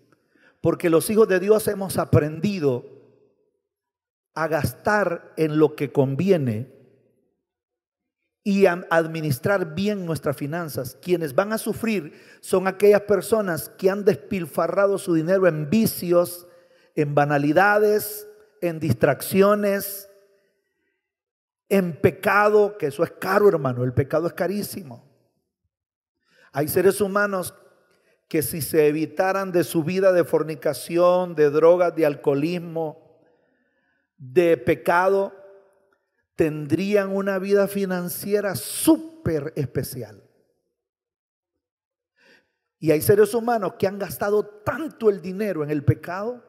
Porque 0.64 0.88
los 0.88 1.10
hijos 1.10 1.28
de 1.28 1.40
Dios 1.40 1.68
hemos 1.68 1.98
aprendido 1.98 2.86
a 4.32 4.48
gastar 4.48 5.34
en 5.36 5.58
lo 5.58 5.76
que 5.76 5.92
conviene 5.92 6.72
y 8.42 8.64
a 8.64 8.82
administrar 8.88 9.74
bien 9.74 10.06
nuestras 10.06 10.38
finanzas. 10.38 10.96
Quienes 11.02 11.34
van 11.34 11.52
a 11.52 11.58
sufrir 11.58 12.18
son 12.40 12.66
aquellas 12.66 13.02
personas 13.02 13.68
que 13.76 13.90
han 13.90 14.06
despilfarrado 14.06 14.96
su 14.96 15.12
dinero 15.12 15.46
en 15.46 15.68
vicios, 15.68 16.46
en 16.94 17.14
banalidades, 17.14 18.26
en 18.62 18.80
distracciones, 18.80 20.08
en 21.68 22.00
pecado, 22.00 22.78
que 22.78 22.86
eso 22.86 23.04
es 23.04 23.10
caro, 23.10 23.50
hermano, 23.50 23.84
el 23.84 23.92
pecado 23.92 24.28
es 24.28 24.32
carísimo. 24.32 25.04
Hay 26.52 26.68
seres 26.68 27.02
humanos 27.02 27.52
que 28.34 28.42
si 28.42 28.62
se 28.62 28.88
evitaran 28.88 29.52
de 29.52 29.62
su 29.62 29.84
vida 29.84 30.12
de 30.12 30.24
fornicación, 30.24 31.36
de 31.36 31.50
drogas, 31.50 31.94
de 31.94 32.04
alcoholismo, 32.04 33.20
de 34.18 34.56
pecado, 34.56 35.32
tendrían 36.34 37.14
una 37.14 37.38
vida 37.38 37.68
financiera 37.68 38.56
súper 38.56 39.52
especial. 39.54 40.20
Y 42.80 42.90
hay 42.90 43.02
seres 43.02 43.34
humanos 43.34 43.74
que 43.78 43.86
han 43.86 44.00
gastado 44.00 44.44
tanto 44.44 45.10
el 45.10 45.22
dinero 45.22 45.62
en 45.62 45.70
el 45.70 45.84
pecado 45.84 46.42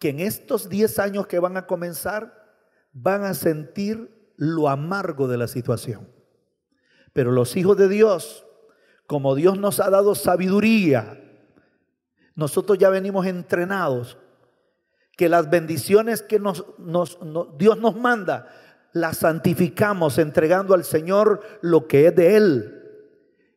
que 0.00 0.08
en 0.08 0.18
estos 0.18 0.68
10 0.68 0.98
años 0.98 1.28
que 1.28 1.38
van 1.38 1.56
a 1.56 1.68
comenzar 1.68 2.52
van 2.92 3.22
a 3.22 3.34
sentir 3.34 4.32
lo 4.34 4.68
amargo 4.68 5.28
de 5.28 5.36
la 5.36 5.46
situación. 5.46 6.08
Pero 7.12 7.30
los 7.30 7.56
hijos 7.56 7.76
de 7.76 7.86
Dios 7.86 8.44
como 9.06 9.34
Dios 9.34 9.58
nos 9.58 9.80
ha 9.80 9.90
dado 9.90 10.14
sabiduría, 10.14 11.20
nosotros 12.34 12.78
ya 12.78 12.88
venimos 12.88 13.26
entrenados, 13.26 14.18
que 15.16 15.28
las 15.28 15.48
bendiciones 15.48 16.22
que 16.22 16.40
nos, 16.40 16.66
Dios 17.56 17.78
nos 17.78 17.96
manda, 17.96 18.48
las 18.92 19.18
santificamos 19.18 20.18
entregando 20.18 20.74
al 20.74 20.84
Señor 20.84 21.40
lo 21.60 21.86
que 21.86 22.08
es 22.08 22.16
de 22.16 22.36
Él. 22.36 22.80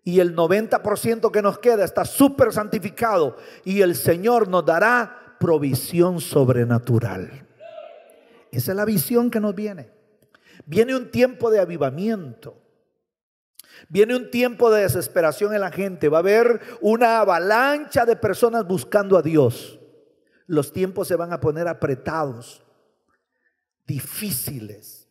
Y 0.03 0.19
el 0.19 0.35
90% 0.35 1.31
que 1.31 1.41
nos 1.41 1.59
queda 1.59 1.83
está 1.83 2.05
súper 2.05 2.53
santificado 2.53 3.37
y 3.65 3.81
el 3.81 3.95
Señor 3.95 4.47
nos 4.47 4.65
dará 4.65 5.35
provisión 5.39 6.21
sobrenatural. 6.21 7.45
Esa 8.51 8.71
es 8.71 8.77
la 8.77 8.85
visión 8.85 9.29
que 9.29 9.39
nos 9.39 9.53
viene. 9.53 9.89
Viene 10.65 10.95
un 10.95 11.11
tiempo 11.11 11.51
de 11.51 11.59
avivamiento. 11.59 12.57
Viene 13.89 14.15
un 14.15 14.29
tiempo 14.29 14.71
de 14.71 14.81
desesperación 14.81 15.53
en 15.53 15.61
la 15.61 15.71
gente. 15.71 16.09
Va 16.09 16.17
a 16.17 16.19
haber 16.19 16.61
una 16.81 17.19
avalancha 17.19 18.05
de 18.05 18.15
personas 18.15 18.65
buscando 18.65 19.17
a 19.17 19.21
Dios. 19.21 19.79
Los 20.45 20.71
tiempos 20.71 21.07
se 21.07 21.15
van 21.15 21.33
a 21.33 21.39
poner 21.39 21.67
apretados, 21.67 22.63
difíciles. 23.85 25.07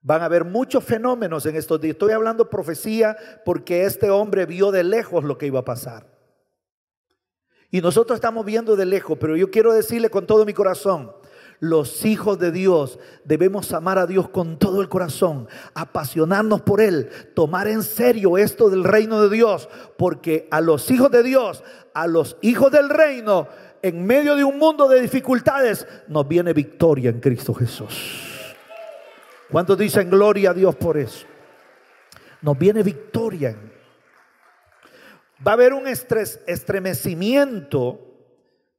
Van 0.00 0.22
a 0.22 0.26
haber 0.26 0.44
muchos 0.44 0.84
fenómenos 0.84 1.46
en 1.46 1.56
estos 1.56 1.80
días. 1.80 1.94
Estoy 1.94 2.12
hablando 2.12 2.50
profecía 2.50 3.16
porque 3.44 3.84
este 3.84 4.10
hombre 4.10 4.46
vio 4.46 4.70
de 4.70 4.84
lejos 4.84 5.24
lo 5.24 5.38
que 5.38 5.46
iba 5.46 5.60
a 5.60 5.64
pasar. 5.64 6.14
Y 7.70 7.80
nosotros 7.80 8.16
estamos 8.16 8.44
viendo 8.44 8.76
de 8.76 8.86
lejos, 8.86 9.18
pero 9.18 9.36
yo 9.36 9.50
quiero 9.50 9.72
decirle 9.72 10.08
con 10.08 10.26
todo 10.26 10.44
mi 10.44 10.52
corazón, 10.52 11.12
los 11.64 12.04
hijos 12.04 12.38
de 12.38 12.52
Dios 12.52 12.98
debemos 13.24 13.72
amar 13.72 13.98
a 13.98 14.06
Dios 14.06 14.28
con 14.28 14.58
todo 14.58 14.82
el 14.82 14.90
corazón, 14.90 15.48
apasionarnos 15.74 16.60
por 16.60 16.82
Él, 16.82 17.08
tomar 17.34 17.68
en 17.68 17.82
serio 17.82 18.36
esto 18.36 18.68
del 18.68 18.84
reino 18.84 19.22
de 19.22 19.34
Dios, 19.34 19.70
porque 19.96 20.46
a 20.50 20.60
los 20.60 20.90
hijos 20.90 21.10
de 21.10 21.22
Dios, 21.22 21.64
a 21.94 22.06
los 22.06 22.36
hijos 22.42 22.70
del 22.70 22.90
reino, 22.90 23.48
en 23.80 24.04
medio 24.04 24.36
de 24.36 24.44
un 24.44 24.58
mundo 24.58 24.88
de 24.88 25.00
dificultades, 25.00 25.86
nos 26.06 26.28
viene 26.28 26.52
victoria 26.52 27.08
en 27.10 27.20
Cristo 27.20 27.54
Jesús. 27.54 28.20
¿Cuántos 29.50 29.78
dicen 29.78 30.10
gloria 30.10 30.50
a 30.50 30.54
Dios 30.54 30.76
por 30.76 30.98
eso? 30.98 31.24
Nos 32.42 32.58
viene 32.58 32.82
victoria. 32.82 33.56
Va 35.46 35.52
a 35.52 35.54
haber 35.54 35.72
un 35.72 35.86
estremecimiento 35.86 38.00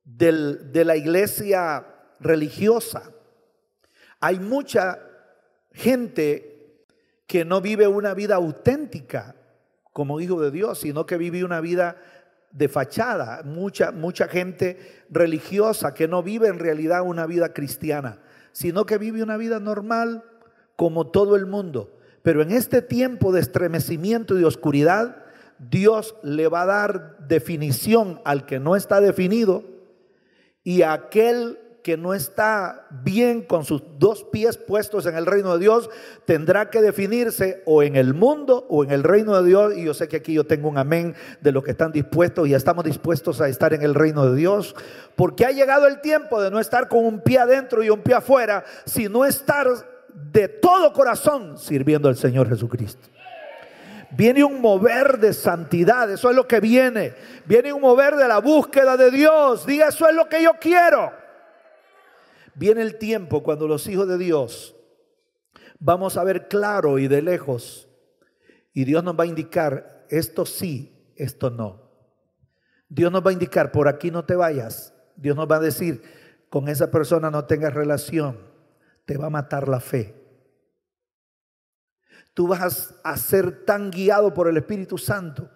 de 0.03 0.85
la 0.85 0.95
iglesia 0.95 1.87
religiosa. 2.19 3.11
Hay 4.19 4.39
mucha 4.39 4.99
gente 5.71 6.55
que 7.27 7.45
no 7.45 7.61
vive 7.61 7.87
una 7.87 8.13
vida 8.13 8.35
auténtica 8.35 9.35
como 9.93 10.19
hijo 10.19 10.41
de 10.41 10.51
Dios, 10.51 10.79
sino 10.79 11.05
que 11.05 11.17
vive 11.17 11.43
una 11.43 11.61
vida 11.61 11.97
de 12.51 12.67
fachada. 12.67 13.43
Mucha, 13.43 13.91
mucha 13.91 14.27
gente 14.27 15.05
religiosa 15.09 15.93
que 15.93 16.07
no 16.07 16.23
vive 16.23 16.47
en 16.47 16.59
realidad 16.59 17.01
una 17.03 17.25
vida 17.25 17.53
cristiana, 17.53 18.19
sino 18.51 18.85
que 18.85 18.97
vive 18.97 19.23
una 19.23 19.37
vida 19.37 19.59
normal 19.59 20.23
como 20.75 21.07
todo 21.07 21.35
el 21.35 21.45
mundo. 21.45 21.97
Pero 22.21 22.41
en 22.41 22.51
este 22.51 22.81
tiempo 22.81 23.31
de 23.31 23.41
estremecimiento 23.41 24.35
y 24.35 24.39
de 24.39 24.45
oscuridad, 24.45 25.23
Dios 25.59 26.15
le 26.23 26.47
va 26.47 26.63
a 26.63 26.65
dar 26.65 27.17
definición 27.27 28.21
al 28.25 28.45
que 28.45 28.59
no 28.59 28.75
está 28.75 28.99
definido 28.99 29.63
y 30.63 30.81
a 30.81 30.93
aquel 30.93 31.59
que 31.85 31.97
no 31.97 32.15
está 32.15 32.87
bien 33.03 33.43
con 33.43 33.63
sus 33.63 33.83
dos 33.99 34.23
pies 34.23 34.57
puestos 34.57 35.05
en 35.05 35.15
el 35.15 35.27
reino 35.27 35.53
de 35.53 35.59
Dios, 35.59 35.87
tendrá 36.25 36.71
que 36.71 36.81
definirse 36.81 37.61
o 37.67 37.83
en 37.83 37.95
el 37.95 38.15
mundo 38.15 38.65
o 38.69 38.83
en 38.83 38.89
el 38.89 39.03
reino 39.03 39.39
de 39.39 39.47
Dios. 39.47 39.77
Y 39.77 39.85
yo 39.85 39.93
sé 39.93 40.07
que 40.07 40.15
aquí 40.15 40.33
yo 40.33 40.45
tengo 40.45 40.67
un 40.67 40.79
amén 40.79 41.13
de 41.41 41.51
los 41.51 41.63
que 41.63 41.69
están 41.69 41.91
dispuestos 41.91 42.47
y 42.47 42.55
estamos 42.55 42.85
dispuestos 42.85 43.39
a 43.39 43.49
estar 43.49 43.71
en 43.75 43.83
el 43.83 43.93
reino 43.93 44.25
de 44.25 44.35
Dios, 44.35 44.75
porque 45.15 45.45
ha 45.45 45.51
llegado 45.51 45.85
el 45.85 46.01
tiempo 46.01 46.41
de 46.41 46.49
no 46.49 46.59
estar 46.59 46.87
con 46.89 47.05
un 47.05 47.19
pie 47.19 47.37
adentro 47.37 47.83
y 47.83 47.91
un 47.91 48.01
pie 48.01 48.15
afuera, 48.15 48.65
sino 48.85 49.23
estar 49.23 49.67
de 50.11 50.47
todo 50.47 50.91
corazón 50.91 51.55
sirviendo 51.59 52.09
al 52.09 52.15
Señor 52.15 52.49
Jesucristo. 52.49 53.09
Viene 54.09 54.43
un 54.43 54.59
mover 54.59 55.19
de 55.19 55.33
santidad, 55.33 56.09
eso 56.09 56.31
es 56.31 56.35
lo 56.35 56.47
que 56.47 56.59
viene. 56.59 57.13
Viene 57.45 57.71
un 57.73 57.81
mover 57.81 58.15
de 58.15 58.27
la 58.27 58.39
búsqueda 58.39 58.97
de 58.97 59.11
Dios. 59.11 59.67
Diga, 59.67 59.89
eso 59.89 60.09
es 60.09 60.15
lo 60.15 60.27
que 60.27 60.41
yo 60.41 60.53
quiero. 60.59 61.24
Viene 62.55 62.81
el 62.81 62.97
tiempo 62.97 63.43
cuando 63.43 63.67
los 63.67 63.87
hijos 63.87 64.07
de 64.07 64.17
Dios 64.17 64.75
vamos 65.79 66.17
a 66.17 66.23
ver 66.23 66.47
claro 66.47 66.99
y 66.99 67.07
de 67.07 67.21
lejos. 67.21 67.87
Y 68.73 68.85
Dios 68.85 69.03
nos 69.03 69.17
va 69.17 69.23
a 69.23 69.27
indicar, 69.27 70.05
esto 70.09 70.45
sí, 70.45 71.13
esto 71.15 71.49
no. 71.49 71.91
Dios 72.89 73.11
nos 73.11 73.25
va 73.25 73.29
a 73.29 73.33
indicar, 73.33 73.71
por 73.71 73.87
aquí 73.87 74.11
no 74.11 74.25
te 74.25 74.35
vayas. 74.35 74.93
Dios 75.15 75.35
nos 75.35 75.49
va 75.49 75.57
a 75.57 75.61
decir, 75.61 76.01
con 76.49 76.67
esa 76.67 76.91
persona 76.91 77.29
no 77.29 77.45
tengas 77.45 77.73
relación, 77.73 78.39
te 79.05 79.17
va 79.17 79.27
a 79.27 79.29
matar 79.29 79.67
la 79.67 79.79
fe. 79.79 80.13
Tú 82.33 82.47
vas 82.47 82.93
a 83.03 83.17
ser 83.17 83.65
tan 83.65 83.91
guiado 83.91 84.33
por 84.33 84.47
el 84.47 84.57
Espíritu 84.57 84.97
Santo 84.97 85.49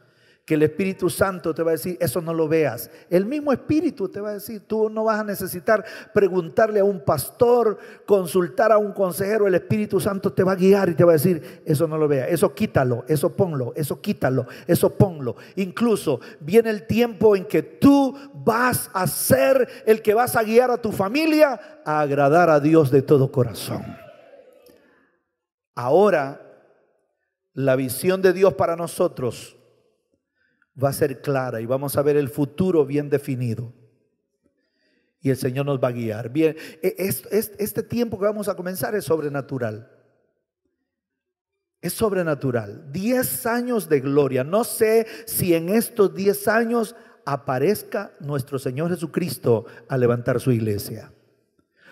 que 0.49 0.55
el 0.55 0.63
Espíritu 0.63 1.12
Santo 1.12 1.53
te 1.53 1.62
va 1.62 1.69
a 1.69 1.73
decir, 1.73 1.95
eso 1.99 2.21
no 2.21 2.33
lo 2.33 2.47
veas. 2.47 2.89
El 3.07 3.27
mismo 3.27 3.53
Espíritu 3.53 4.09
te 4.09 4.19
va 4.19 4.29
a 4.29 4.33
decir, 4.33 4.62
tú 4.65 4.89
no 4.89 5.03
vas 5.03 5.19
a 5.19 5.23
necesitar 5.23 5.85
preguntarle 6.12 6.79
a 6.79 6.83
un 6.83 7.05
pastor, 7.05 7.77
consultar 8.03 8.71
a 8.71 8.79
un 8.79 8.91
consejero, 8.91 9.45
el 9.45 9.53
Espíritu 9.53 9.99
Santo 9.99 10.33
te 10.33 10.43
va 10.43 10.53
a 10.53 10.55
guiar 10.55 10.89
y 10.89 10.95
te 10.95 11.03
va 11.03 11.12
a 11.12 11.17
decir, 11.21 11.62
eso 11.65 11.88
no 11.88 11.99
lo 11.99 12.07
veas, 12.07 12.29
eso 12.31 12.51
quítalo, 12.55 13.05
eso 13.07 13.29
ponlo, 13.35 13.73
eso 13.75 14.01
quítalo, 14.01 14.47
eso 14.65 14.89
ponlo. 14.89 15.35
Incluso 15.57 16.19
viene 16.39 16.71
el 16.71 16.88
tiempo 16.88 17.35
en 17.35 17.45
que 17.45 17.62
tú 17.62 18.17
vas 18.33 18.89
a 18.95 19.05
ser 19.05 19.83
el 19.85 20.01
que 20.01 20.15
vas 20.15 20.35
a 20.35 20.41
guiar 20.41 20.71
a 20.71 20.81
tu 20.81 20.91
familia 20.91 21.59
a 21.85 22.01
agradar 22.01 22.49
a 22.49 22.59
Dios 22.59 22.89
de 22.89 23.03
todo 23.03 23.31
corazón. 23.31 23.85
Ahora, 25.75 26.41
la 27.53 27.75
visión 27.75 28.23
de 28.23 28.33
Dios 28.33 28.55
para 28.55 28.75
nosotros 28.75 29.59
va 30.81 30.89
a 30.89 30.93
ser 30.93 31.21
clara 31.21 31.61
y 31.61 31.65
vamos 31.65 31.97
a 31.97 32.01
ver 32.01 32.17
el 32.17 32.29
futuro 32.29 32.85
bien 32.85 33.09
definido. 33.09 33.73
Y 35.21 35.29
el 35.29 35.37
Señor 35.37 35.65
nos 35.65 35.83
va 35.83 35.89
a 35.89 35.91
guiar. 35.91 36.29
Bien, 36.29 36.55
e, 36.81 36.95
este 36.97 37.83
tiempo 37.83 38.17
que 38.17 38.25
vamos 38.25 38.47
a 38.47 38.55
comenzar 38.55 38.95
es 38.95 39.05
sobrenatural. 39.05 39.91
Es 41.81 41.93
sobrenatural. 41.93 42.91
Diez 42.91 43.45
años 43.45 43.89
de 43.89 43.99
gloria. 43.99 44.43
No 44.43 44.63
sé 44.63 45.07
si 45.25 45.53
en 45.53 45.69
estos 45.69 46.13
diez 46.13 46.47
años 46.47 46.95
aparezca 47.25 48.13
nuestro 48.19 48.59
Señor 48.59 48.89
Jesucristo 48.89 49.65
a 49.87 49.97
levantar 49.97 50.39
su 50.39 50.51
iglesia. 50.51 51.11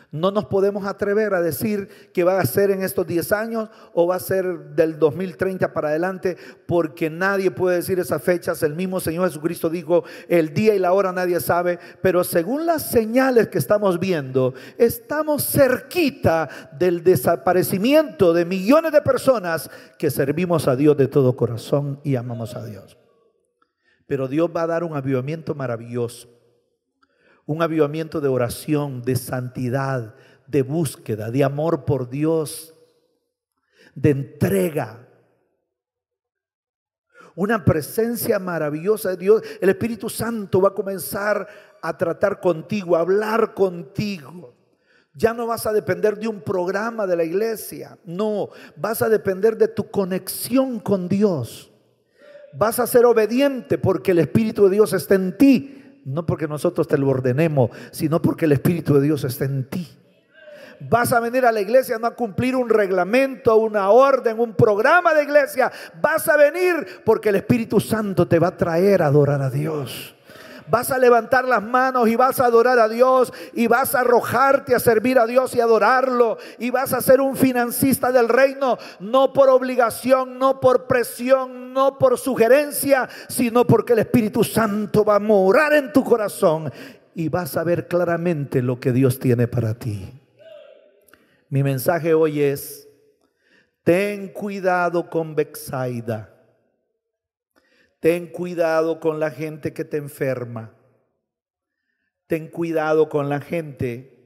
No 0.10 0.32
nos 0.32 0.46
podemos 0.46 0.86
atrever 0.86 1.34
a 1.34 1.42
decir 1.42 1.90
que 2.14 2.24
va 2.24 2.40
a 2.40 2.46
ser 2.46 2.72
en 2.72 2.82
estos 2.82 3.06
10 3.06 3.32
años 3.34 3.70
o 3.94 4.08
va 4.08 4.16
a 4.16 4.20
ser 4.20 4.70
del 4.70 4.98
2030 4.98 5.74
para 5.74 5.90
adelante, 5.90 6.38
porque 6.66 7.10
nadie 7.10 7.52
puede 7.52 7.78
decir 7.78 8.00
esas 8.00 8.24
fechas. 8.24 8.64
El 8.64 8.74
mismo 8.74 9.02
Señor 9.02 9.28
Jesucristo 9.28 9.70
dijo, 9.70 10.06
el 10.30 10.54
día 10.54 10.74
y 10.76 10.80
la 10.80 10.94
hora 10.94 11.12
nadie 11.12 11.42
sabe, 11.42 11.78
pero 12.02 12.24
según 12.24 12.66
las 12.66 12.90
señales 12.90 13.50
que 13.50 13.58
estamos 13.58 14.00
viendo, 14.00 14.54
estamos 14.78 15.46
cerquita 15.46 16.48
del 16.80 17.04
desaparecimiento 17.04 18.32
de 18.32 18.46
millones 18.46 18.94
de 18.94 19.02
personas 19.02 19.70
que 20.00 20.10
servimos 20.10 20.70
a 20.70 20.78
Dios 20.78 20.96
de 20.96 21.10
todo 21.10 21.36
corazón 21.36 22.00
y 22.06 22.16
amamos 22.16 22.56
a 22.56 22.66
Dios. 22.66 22.98
Pero 24.06 24.30
Dios 24.30 24.50
va 24.56 24.62
a 24.62 24.68
dar 24.68 24.86
un 24.86 24.96
avivamiento 24.96 25.54
maravilloso 25.54 26.37
un 27.48 27.62
avivamiento 27.62 28.20
de 28.22 28.28
oración, 28.28 29.02
de 29.02 29.16
santidad, 29.16 30.14
de 30.48 30.62
búsqueda, 30.62 31.32
de 31.32 31.44
amor 31.46 31.86
por 31.86 32.10
Dios, 32.10 32.76
de 33.96 34.12
entrega. 34.12 35.08
Una 37.36 37.64
presencia 37.64 38.38
maravillosa 38.38 39.12
de 39.12 39.18
Dios. 39.18 39.42
El 39.62 39.70
Espíritu 39.70 40.10
Santo 40.10 40.60
va 40.60 40.70
a 40.70 40.74
comenzar 40.74 41.48
a 41.82 41.98
tratar 41.98 42.42
contigo, 42.42 42.96
a 42.96 43.00
hablar 43.00 43.54
contigo. 43.54 44.54
Ya 45.14 45.34
no 45.34 45.48
vas 45.48 45.66
a 45.66 45.74
depender 45.74 46.18
de 46.18 46.28
un 46.28 46.42
programa 46.42 47.08
de 47.08 47.16
la 47.16 47.24
iglesia, 47.24 47.98
no, 48.06 48.50
vas 48.76 49.02
a 49.02 49.10
depender 49.10 49.58
de 49.58 49.68
tu 49.68 49.90
conexión 49.90 50.80
con 50.80 51.08
Dios. 51.08 51.72
Vas 52.54 52.80
a 52.80 52.88
ser 52.88 53.06
obediente 53.06 53.78
porque 53.78 54.12
el 54.12 54.20
Espíritu 54.20 54.66
de 54.66 54.72
Dios 54.72 54.92
está 54.94 55.16
en 55.16 55.38
ti 55.38 55.77
no 56.08 56.26
porque 56.26 56.48
nosotros 56.48 56.88
te 56.88 56.98
lo 56.98 57.10
ordenemos, 57.10 57.70
sino 57.92 58.22
porque 58.22 58.46
el 58.46 58.54
Espíritu 58.54 58.94
de 58.94 59.02
Dios 59.02 59.26
está 59.26 59.44
en 59.44 59.66
ti. 59.66 59.86
Vas 60.80 61.12
a 61.12 61.20
venir 61.20 61.46
a 61.46 61.52
la 61.52 61.60
iglesia 61.60 61.98
no 62.00 62.08
a 62.08 62.16
cumplir 62.16 62.56
un 62.56 62.70
reglamento, 62.70 63.58
una 63.58 63.90
orden, 63.90 64.40
un 64.40 64.54
programa 64.54 65.14
de 65.14 65.24
iglesia. 65.24 65.70
Vas 66.02 66.30
a 66.30 66.38
venir 66.38 67.02
porque 67.04 67.30
el 67.30 67.36
Espíritu 67.36 67.82
Santo 67.82 68.26
te 68.26 68.40
va 68.40 68.50
a 68.50 68.58
traer 68.58 69.02
a 69.02 69.08
adorar 69.08 69.42
a 69.42 69.50
Dios 69.50 70.16
vas 70.70 70.92
a 70.92 70.98
levantar 70.98 71.46
las 71.46 71.64
manos 71.64 72.08
y 72.08 72.16
vas 72.16 72.40
a 72.40 72.46
adorar 72.46 72.80
a 72.80 72.90
Dios 72.90 73.34
y 73.54 73.68
vas 73.68 73.96
a 73.96 74.02
arrojarte 74.02 74.76
a 74.76 74.80
servir 74.80 75.20
a 75.20 75.26
Dios 75.26 75.56
y 75.56 75.62
adorarlo 75.62 76.38
y 76.60 76.70
vas 76.70 76.94
a 76.94 77.02
ser 77.02 77.22
un 77.22 77.36
financista 77.36 78.12
del 78.12 78.30
reino, 78.30 78.78
no 79.00 79.34
por 79.34 79.50
obligación, 79.50 80.38
no 80.38 80.60
por 80.60 80.86
presión, 80.86 81.67
no 81.78 81.98
por 81.98 82.18
sugerencia, 82.18 83.08
sino 83.30 83.66
porque 83.66 83.94
el 83.94 84.00
Espíritu 84.00 84.44
Santo 84.44 85.06
va 85.06 85.16
a 85.16 85.20
morar 85.20 85.74
en 85.74 85.94
tu 85.94 86.04
corazón 86.04 86.70
y 87.16 87.30
vas 87.30 87.56
a 87.56 87.64
ver 87.64 87.88
claramente 87.88 88.62
lo 88.62 88.80
que 88.80 88.92
Dios 88.92 89.20
tiene 89.20 89.48
para 89.48 89.76
ti. 89.76 90.12
Mi 91.50 91.64
mensaje 91.64 92.14
hoy 92.14 92.42
es, 92.42 92.90
ten 93.84 94.28
cuidado 94.28 95.10
con 95.10 95.36
Bexaida. 95.36 96.34
Ten 98.00 98.28
cuidado 98.28 99.00
con 99.00 99.20
la 99.20 99.32
gente 99.32 99.74
que 99.74 99.86
te 99.86 99.98
enferma. 99.98 100.74
Ten 102.28 102.50
cuidado 102.50 103.08
con 103.08 103.30
la 103.30 103.40
gente 103.40 104.18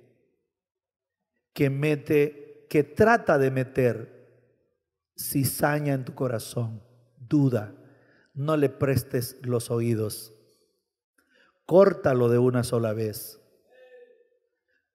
que 1.53 1.69
mete, 1.69 2.65
que 2.69 2.83
trata 2.83 3.37
de 3.37 3.51
meter 3.51 4.21
cizaña 5.15 5.93
en 5.93 6.05
tu 6.05 6.15
corazón. 6.15 6.81
Duda. 7.31 7.73
No 8.33 8.57
le 8.57 8.67
prestes 8.67 9.37
los 9.41 9.71
oídos. 9.71 10.33
Córtalo 11.65 12.27
de 12.27 12.37
una 12.37 12.65
sola 12.65 12.91
vez. 12.91 13.39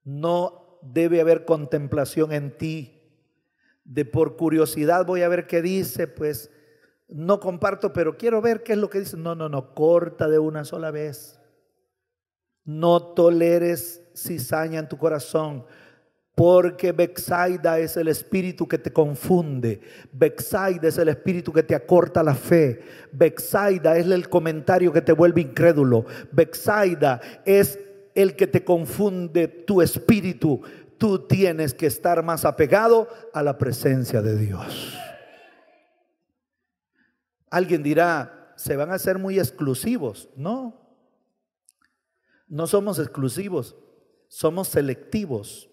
No 0.04 0.78
debe 0.82 1.22
haber 1.22 1.46
contemplación 1.46 2.32
en 2.32 2.56
ti. 2.58 2.92
De 3.84 4.04
por 4.04 4.36
curiosidad 4.36 5.06
voy 5.06 5.22
a 5.22 5.28
ver 5.28 5.46
qué 5.46 5.62
dice, 5.62 6.08
pues 6.08 6.50
no 7.08 7.40
comparto, 7.40 7.92
pero 7.92 8.18
quiero 8.18 8.42
ver 8.42 8.62
qué 8.62 8.72
es 8.72 8.78
lo 8.78 8.90
que 8.90 9.00
dice. 9.00 9.16
No, 9.16 9.34
no, 9.34 9.48
no, 9.48 9.74
corta 9.74 10.28
de 10.28 10.38
una 10.38 10.64
sola 10.64 10.90
vez. 10.90 11.40
No 12.64 13.14
toleres 13.14 14.02
cizaña 14.14 14.80
en 14.80 14.88
tu 14.88 14.98
corazón. 14.98 15.64
Porque 16.36 16.92
Bexaida 16.92 17.78
es 17.78 17.96
el 17.96 18.08
espíritu 18.08 18.68
que 18.68 18.76
te 18.76 18.92
confunde. 18.92 19.80
Bexaida 20.12 20.86
es 20.86 20.98
el 20.98 21.08
espíritu 21.08 21.50
que 21.50 21.62
te 21.62 21.74
acorta 21.74 22.22
la 22.22 22.34
fe. 22.34 22.82
Bexaida 23.10 23.96
es 23.96 24.04
el 24.04 24.28
comentario 24.28 24.92
que 24.92 25.00
te 25.00 25.14
vuelve 25.14 25.40
incrédulo. 25.40 26.04
Bexaida 26.32 27.22
es 27.46 27.78
el 28.14 28.36
que 28.36 28.46
te 28.46 28.62
confunde 28.62 29.48
tu 29.48 29.80
espíritu. 29.80 30.60
Tú 30.98 31.26
tienes 31.26 31.72
que 31.72 31.86
estar 31.86 32.22
más 32.22 32.44
apegado 32.44 33.08
a 33.32 33.42
la 33.42 33.56
presencia 33.56 34.20
de 34.20 34.36
Dios. 34.36 34.94
Alguien 37.48 37.82
dirá, 37.82 38.52
se 38.56 38.76
van 38.76 38.90
a 38.90 38.98
ser 38.98 39.18
muy 39.18 39.38
exclusivos. 39.38 40.28
No, 40.36 40.78
no 42.46 42.66
somos 42.66 42.98
exclusivos, 42.98 43.74
somos 44.28 44.68
selectivos. 44.68 45.70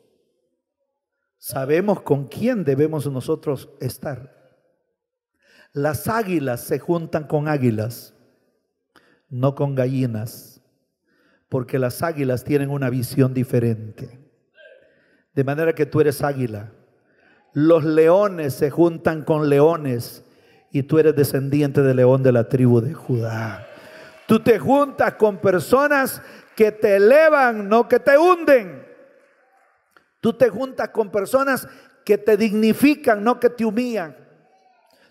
Sabemos 1.46 2.04
con 2.04 2.30
quién 2.30 2.64
debemos 2.64 3.06
nosotros 3.12 3.68
estar. 3.82 4.32
Las 5.74 6.08
águilas 6.08 6.62
se 6.62 6.80
juntan 6.80 7.28
con 7.28 7.50
águilas, 7.50 8.14
no 9.28 9.54
con 9.54 9.76
gallinas, 9.76 10.62
porque 11.50 11.80
las 11.80 12.02
águilas 12.02 12.46
tienen 12.46 12.70
una 12.70 12.90
visión 12.90 13.34
diferente. 13.34 14.22
De 15.34 15.44
manera 15.44 15.76
que 15.76 15.86
tú 15.86 16.00
eres 16.00 16.24
águila. 16.24 16.72
Los 17.52 17.84
leones 17.84 18.54
se 18.54 18.70
juntan 18.70 19.26
con 19.26 19.50
leones 19.50 20.24
y 20.72 20.84
tú 20.84 20.98
eres 20.98 21.14
descendiente 21.14 21.82
del 21.82 21.98
león 21.98 22.24
de 22.24 22.32
la 22.32 22.48
tribu 22.48 22.80
de 22.80 22.94
Judá. 22.94 23.68
Tú 24.28 24.40
te 24.40 24.60
juntas 24.60 25.16
con 25.16 25.40
personas 25.40 26.22
que 26.56 26.72
te 26.72 26.96
elevan, 26.96 27.68
no 27.68 27.90
que 27.90 28.00
te 28.00 28.18
hunden. 28.18 28.83
Tú 30.24 30.32
te 30.32 30.48
juntas 30.48 30.88
con 30.92 31.12
personas 31.12 31.68
que 32.06 32.18
te 32.18 32.38
dignifican, 32.38 33.26
no 33.26 33.42
que 33.42 33.50
te 33.50 33.66
humillan. 33.66 34.16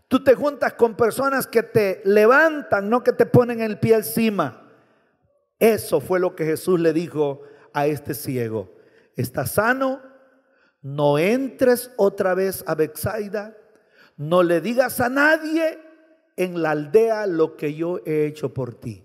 Tú 0.08 0.24
te 0.24 0.34
juntas 0.34 0.72
con 0.72 0.96
personas 0.96 1.46
que 1.46 1.62
te 1.62 2.00
levantan, 2.06 2.88
no 2.88 3.04
que 3.04 3.12
te 3.12 3.26
ponen 3.26 3.60
el 3.60 3.78
pie 3.78 3.96
encima. 3.96 4.72
Eso 5.58 6.00
fue 6.00 6.18
lo 6.18 6.34
que 6.34 6.46
Jesús 6.46 6.80
le 6.80 6.94
dijo 6.94 7.42
a 7.74 7.86
este 7.86 8.14
ciego. 8.14 8.74
Estás 9.14 9.52
sano, 9.52 10.00
no 10.80 11.18
entres 11.18 11.90
otra 11.98 12.32
vez 12.32 12.64
a 12.66 12.74
Bexaida, 12.74 13.54
no 14.16 14.42
le 14.42 14.62
digas 14.62 14.98
a 14.98 15.10
nadie 15.10 15.78
en 16.36 16.62
la 16.62 16.70
aldea 16.70 17.26
lo 17.26 17.58
que 17.58 17.74
yo 17.74 18.00
he 18.06 18.24
hecho 18.24 18.54
por 18.54 18.76
ti. 18.76 19.04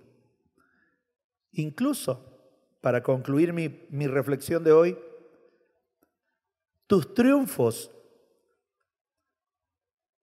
Incluso, 1.52 2.50
para 2.80 3.04
concluir 3.04 3.52
mi, 3.52 3.86
mi 3.90 4.08
reflexión 4.08 4.64
de 4.64 4.72
hoy, 4.72 4.98
tus 6.88 7.14
triunfos 7.14 7.92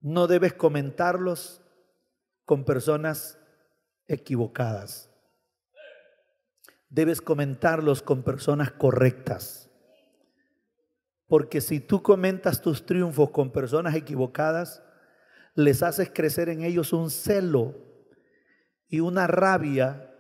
no 0.01 0.27
debes 0.27 0.55
comentarlos 0.55 1.63
con 2.45 2.65
personas 2.65 3.39
equivocadas. 4.07 5.11
Debes 6.89 7.21
comentarlos 7.21 8.03
con 8.03 8.23
personas 8.23 8.71
correctas. 8.71 9.71
Porque 11.27 11.61
si 11.61 11.81
tú 11.81 12.03
comentas 12.03 12.61
tus 12.61 12.85
triunfos 12.85 13.31
con 13.31 13.51
personas 13.51 13.95
equivocadas, 13.95 14.83
les 15.55 15.83
haces 15.83 16.11
crecer 16.13 16.49
en 16.49 16.63
ellos 16.63 16.93
un 16.93 17.11
celo 17.11 17.75
y 18.89 19.01
una 19.01 19.27
rabia 19.27 20.14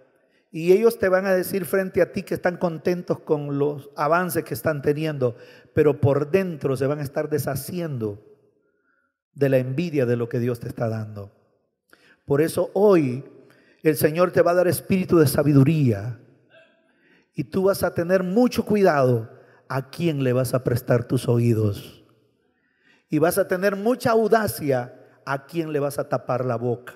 y 0.54 0.70
ellos 0.70 1.00
te 1.00 1.08
van 1.08 1.26
a 1.26 1.34
decir 1.34 1.64
frente 1.64 2.00
a 2.00 2.12
ti 2.12 2.22
que 2.22 2.34
están 2.34 2.58
contentos 2.58 3.18
con 3.18 3.58
los 3.58 3.90
avances 3.96 4.44
que 4.44 4.54
están 4.54 4.82
teniendo, 4.82 5.34
pero 5.74 6.00
por 6.00 6.30
dentro 6.30 6.76
se 6.76 6.86
van 6.86 7.00
a 7.00 7.02
estar 7.02 7.28
deshaciendo 7.28 8.22
de 9.32 9.48
la 9.48 9.58
envidia 9.58 10.06
de 10.06 10.14
lo 10.14 10.28
que 10.28 10.38
Dios 10.38 10.60
te 10.60 10.68
está 10.68 10.88
dando. 10.88 11.32
Por 12.24 12.40
eso 12.40 12.70
hoy 12.72 13.24
el 13.82 13.96
Señor 13.96 14.30
te 14.30 14.42
va 14.42 14.52
a 14.52 14.54
dar 14.54 14.68
espíritu 14.68 15.18
de 15.18 15.26
sabiduría 15.26 16.20
y 17.34 17.42
tú 17.42 17.64
vas 17.64 17.82
a 17.82 17.92
tener 17.92 18.22
mucho 18.22 18.64
cuidado 18.64 19.36
a 19.68 19.90
quién 19.90 20.22
le 20.22 20.32
vas 20.32 20.54
a 20.54 20.62
prestar 20.62 21.02
tus 21.08 21.26
oídos. 21.26 22.04
Y 23.08 23.18
vas 23.18 23.38
a 23.38 23.48
tener 23.48 23.74
mucha 23.74 24.12
audacia 24.12 24.94
a 25.26 25.46
quién 25.46 25.72
le 25.72 25.80
vas 25.80 25.98
a 25.98 26.08
tapar 26.08 26.44
la 26.44 26.54
boca 26.54 26.94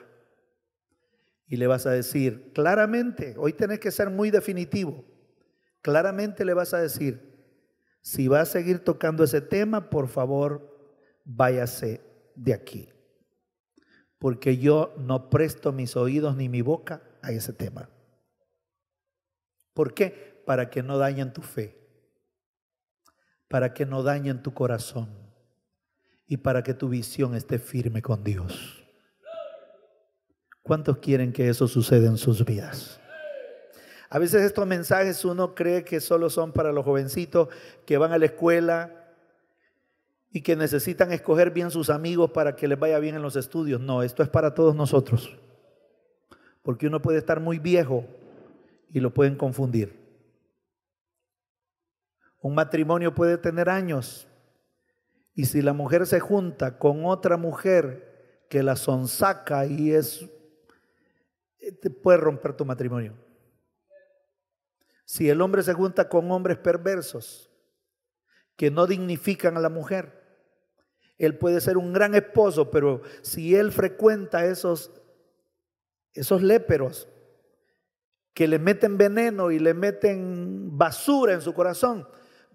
y 1.48 1.56
le 1.56 1.66
vas 1.66 1.86
a 1.86 1.90
decir 1.90 2.52
claramente, 2.52 3.34
hoy 3.38 3.54
tenés 3.54 3.80
que 3.80 3.90
ser 3.90 4.10
muy 4.10 4.30
definitivo, 4.30 5.04
claramente 5.80 6.44
le 6.44 6.54
vas 6.54 6.74
a 6.74 6.80
decir, 6.80 7.26
si 8.02 8.28
va 8.28 8.42
a 8.42 8.46
seguir 8.46 8.84
tocando 8.84 9.24
ese 9.24 9.40
tema, 9.40 9.90
por 9.90 10.08
favor, 10.08 10.78
váyase 11.24 12.02
de 12.34 12.52
aquí, 12.52 12.88
porque 14.18 14.58
yo 14.58 14.94
no 14.98 15.30
presto 15.30 15.72
mis 15.72 15.96
oídos 15.96 16.36
ni 16.36 16.48
mi 16.48 16.60
boca 16.60 17.02
a 17.22 17.32
ese 17.32 17.52
tema. 17.52 17.88
¿Por 19.72 19.94
qué? 19.94 20.42
Para 20.44 20.70
que 20.70 20.82
no 20.82 20.98
dañen 20.98 21.32
tu 21.32 21.40
fe, 21.40 21.78
para 23.48 23.72
que 23.72 23.86
no 23.86 24.02
dañen 24.02 24.42
tu 24.42 24.52
corazón 24.52 25.08
y 26.26 26.36
para 26.36 26.62
que 26.62 26.74
tu 26.74 26.88
visión 26.88 27.34
esté 27.34 27.58
firme 27.58 28.02
con 28.02 28.22
Dios. 28.22 28.77
¿Cuántos 30.68 30.98
quieren 30.98 31.32
que 31.32 31.48
eso 31.48 31.66
suceda 31.66 32.08
en 32.08 32.18
sus 32.18 32.44
vidas? 32.44 33.00
A 34.10 34.18
veces 34.18 34.42
estos 34.42 34.66
mensajes 34.66 35.24
uno 35.24 35.54
cree 35.54 35.82
que 35.82 35.98
solo 35.98 36.28
son 36.28 36.52
para 36.52 36.72
los 36.72 36.84
jovencitos 36.84 37.48
que 37.86 37.96
van 37.96 38.12
a 38.12 38.18
la 38.18 38.26
escuela 38.26 38.92
y 40.30 40.42
que 40.42 40.56
necesitan 40.56 41.10
escoger 41.10 41.52
bien 41.52 41.70
sus 41.70 41.88
amigos 41.88 42.32
para 42.32 42.54
que 42.54 42.68
les 42.68 42.78
vaya 42.78 42.98
bien 42.98 43.14
en 43.14 43.22
los 43.22 43.34
estudios. 43.34 43.80
No, 43.80 44.02
esto 44.02 44.22
es 44.22 44.28
para 44.28 44.52
todos 44.52 44.76
nosotros. 44.76 45.34
Porque 46.62 46.86
uno 46.86 47.00
puede 47.00 47.16
estar 47.16 47.40
muy 47.40 47.58
viejo 47.58 48.04
y 48.90 49.00
lo 49.00 49.14
pueden 49.14 49.36
confundir. 49.36 49.98
Un 52.42 52.54
matrimonio 52.54 53.14
puede 53.14 53.38
tener 53.38 53.70
años 53.70 54.28
y 55.34 55.46
si 55.46 55.62
la 55.62 55.72
mujer 55.72 56.06
se 56.06 56.20
junta 56.20 56.76
con 56.76 57.06
otra 57.06 57.38
mujer 57.38 58.44
que 58.50 58.62
la 58.62 58.76
sonsaca 58.76 59.64
y 59.64 59.92
es 59.92 60.28
te 61.80 61.90
puede 61.90 62.18
romper 62.18 62.54
tu 62.54 62.64
matrimonio. 62.64 63.14
Si 65.04 65.28
el 65.28 65.40
hombre 65.40 65.62
se 65.62 65.72
junta 65.72 66.08
con 66.08 66.30
hombres 66.30 66.58
perversos 66.58 67.50
que 68.56 68.70
no 68.70 68.86
dignifican 68.86 69.56
a 69.56 69.60
la 69.60 69.70
mujer, 69.70 70.18
él 71.16 71.36
puede 71.36 71.60
ser 71.60 71.76
un 71.76 71.92
gran 71.92 72.14
esposo, 72.14 72.70
pero 72.70 73.02
si 73.22 73.54
él 73.54 73.72
frecuenta 73.72 74.44
esos, 74.44 74.92
esos 76.12 76.42
léperos 76.42 77.08
que 78.34 78.46
le 78.46 78.58
meten 78.58 78.98
veneno 78.98 79.50
y 79.50 79.58
le 79.58 79.74
meten 79.74 80.76
basura 80.78 81.32
en 81.32 81.40
su 81.40 81.54
corazón, 81.54 82.06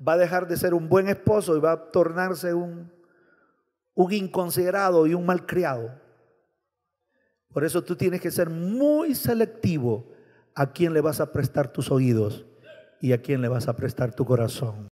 va 0.05 0.13
a 0.13 0.17
dejar 0.17 0.47
de 0.47 0.57
ser 0.57 0.73
un 0.73 0.87
buen 0.87 1.09
esposo 1.09 1.57
y 1.57 1.59
va 1.59 1.73
a 1.73 1.91
tornarse 1.91 2.53
un, 2.53 2.91
un 3.93 4.13
inconsiderado 4.13 5.07
y 5.07 5.13
un 5.13 5.25
malcriado. 5.25 6.02
Por 7.53 7.63
eso 7.63 7.83
tú 7.83 7.95
tienes 7.95 8.19
que 8.19 8.31
ser 8.31 8.49
muy 8.49 9.15
selectivo 9.15 10.11
a 10.55 10.71
quién 10.71 10.93
le 10.93 11.01
vas 11.01 11.19
a 11.19 11.31
prestar 11.31 11.71
tus 11.71 11.91
oídos 11.91 12.45
y 12.99 13.13
a 13.13 13.21
quién 13.21 13.41
le 13.41 13.47
vas 13.47 13.67
a 13.67 13.75
prestar 13.75 14.15
tu 14.15 14.25
corazón. 14.25 14.92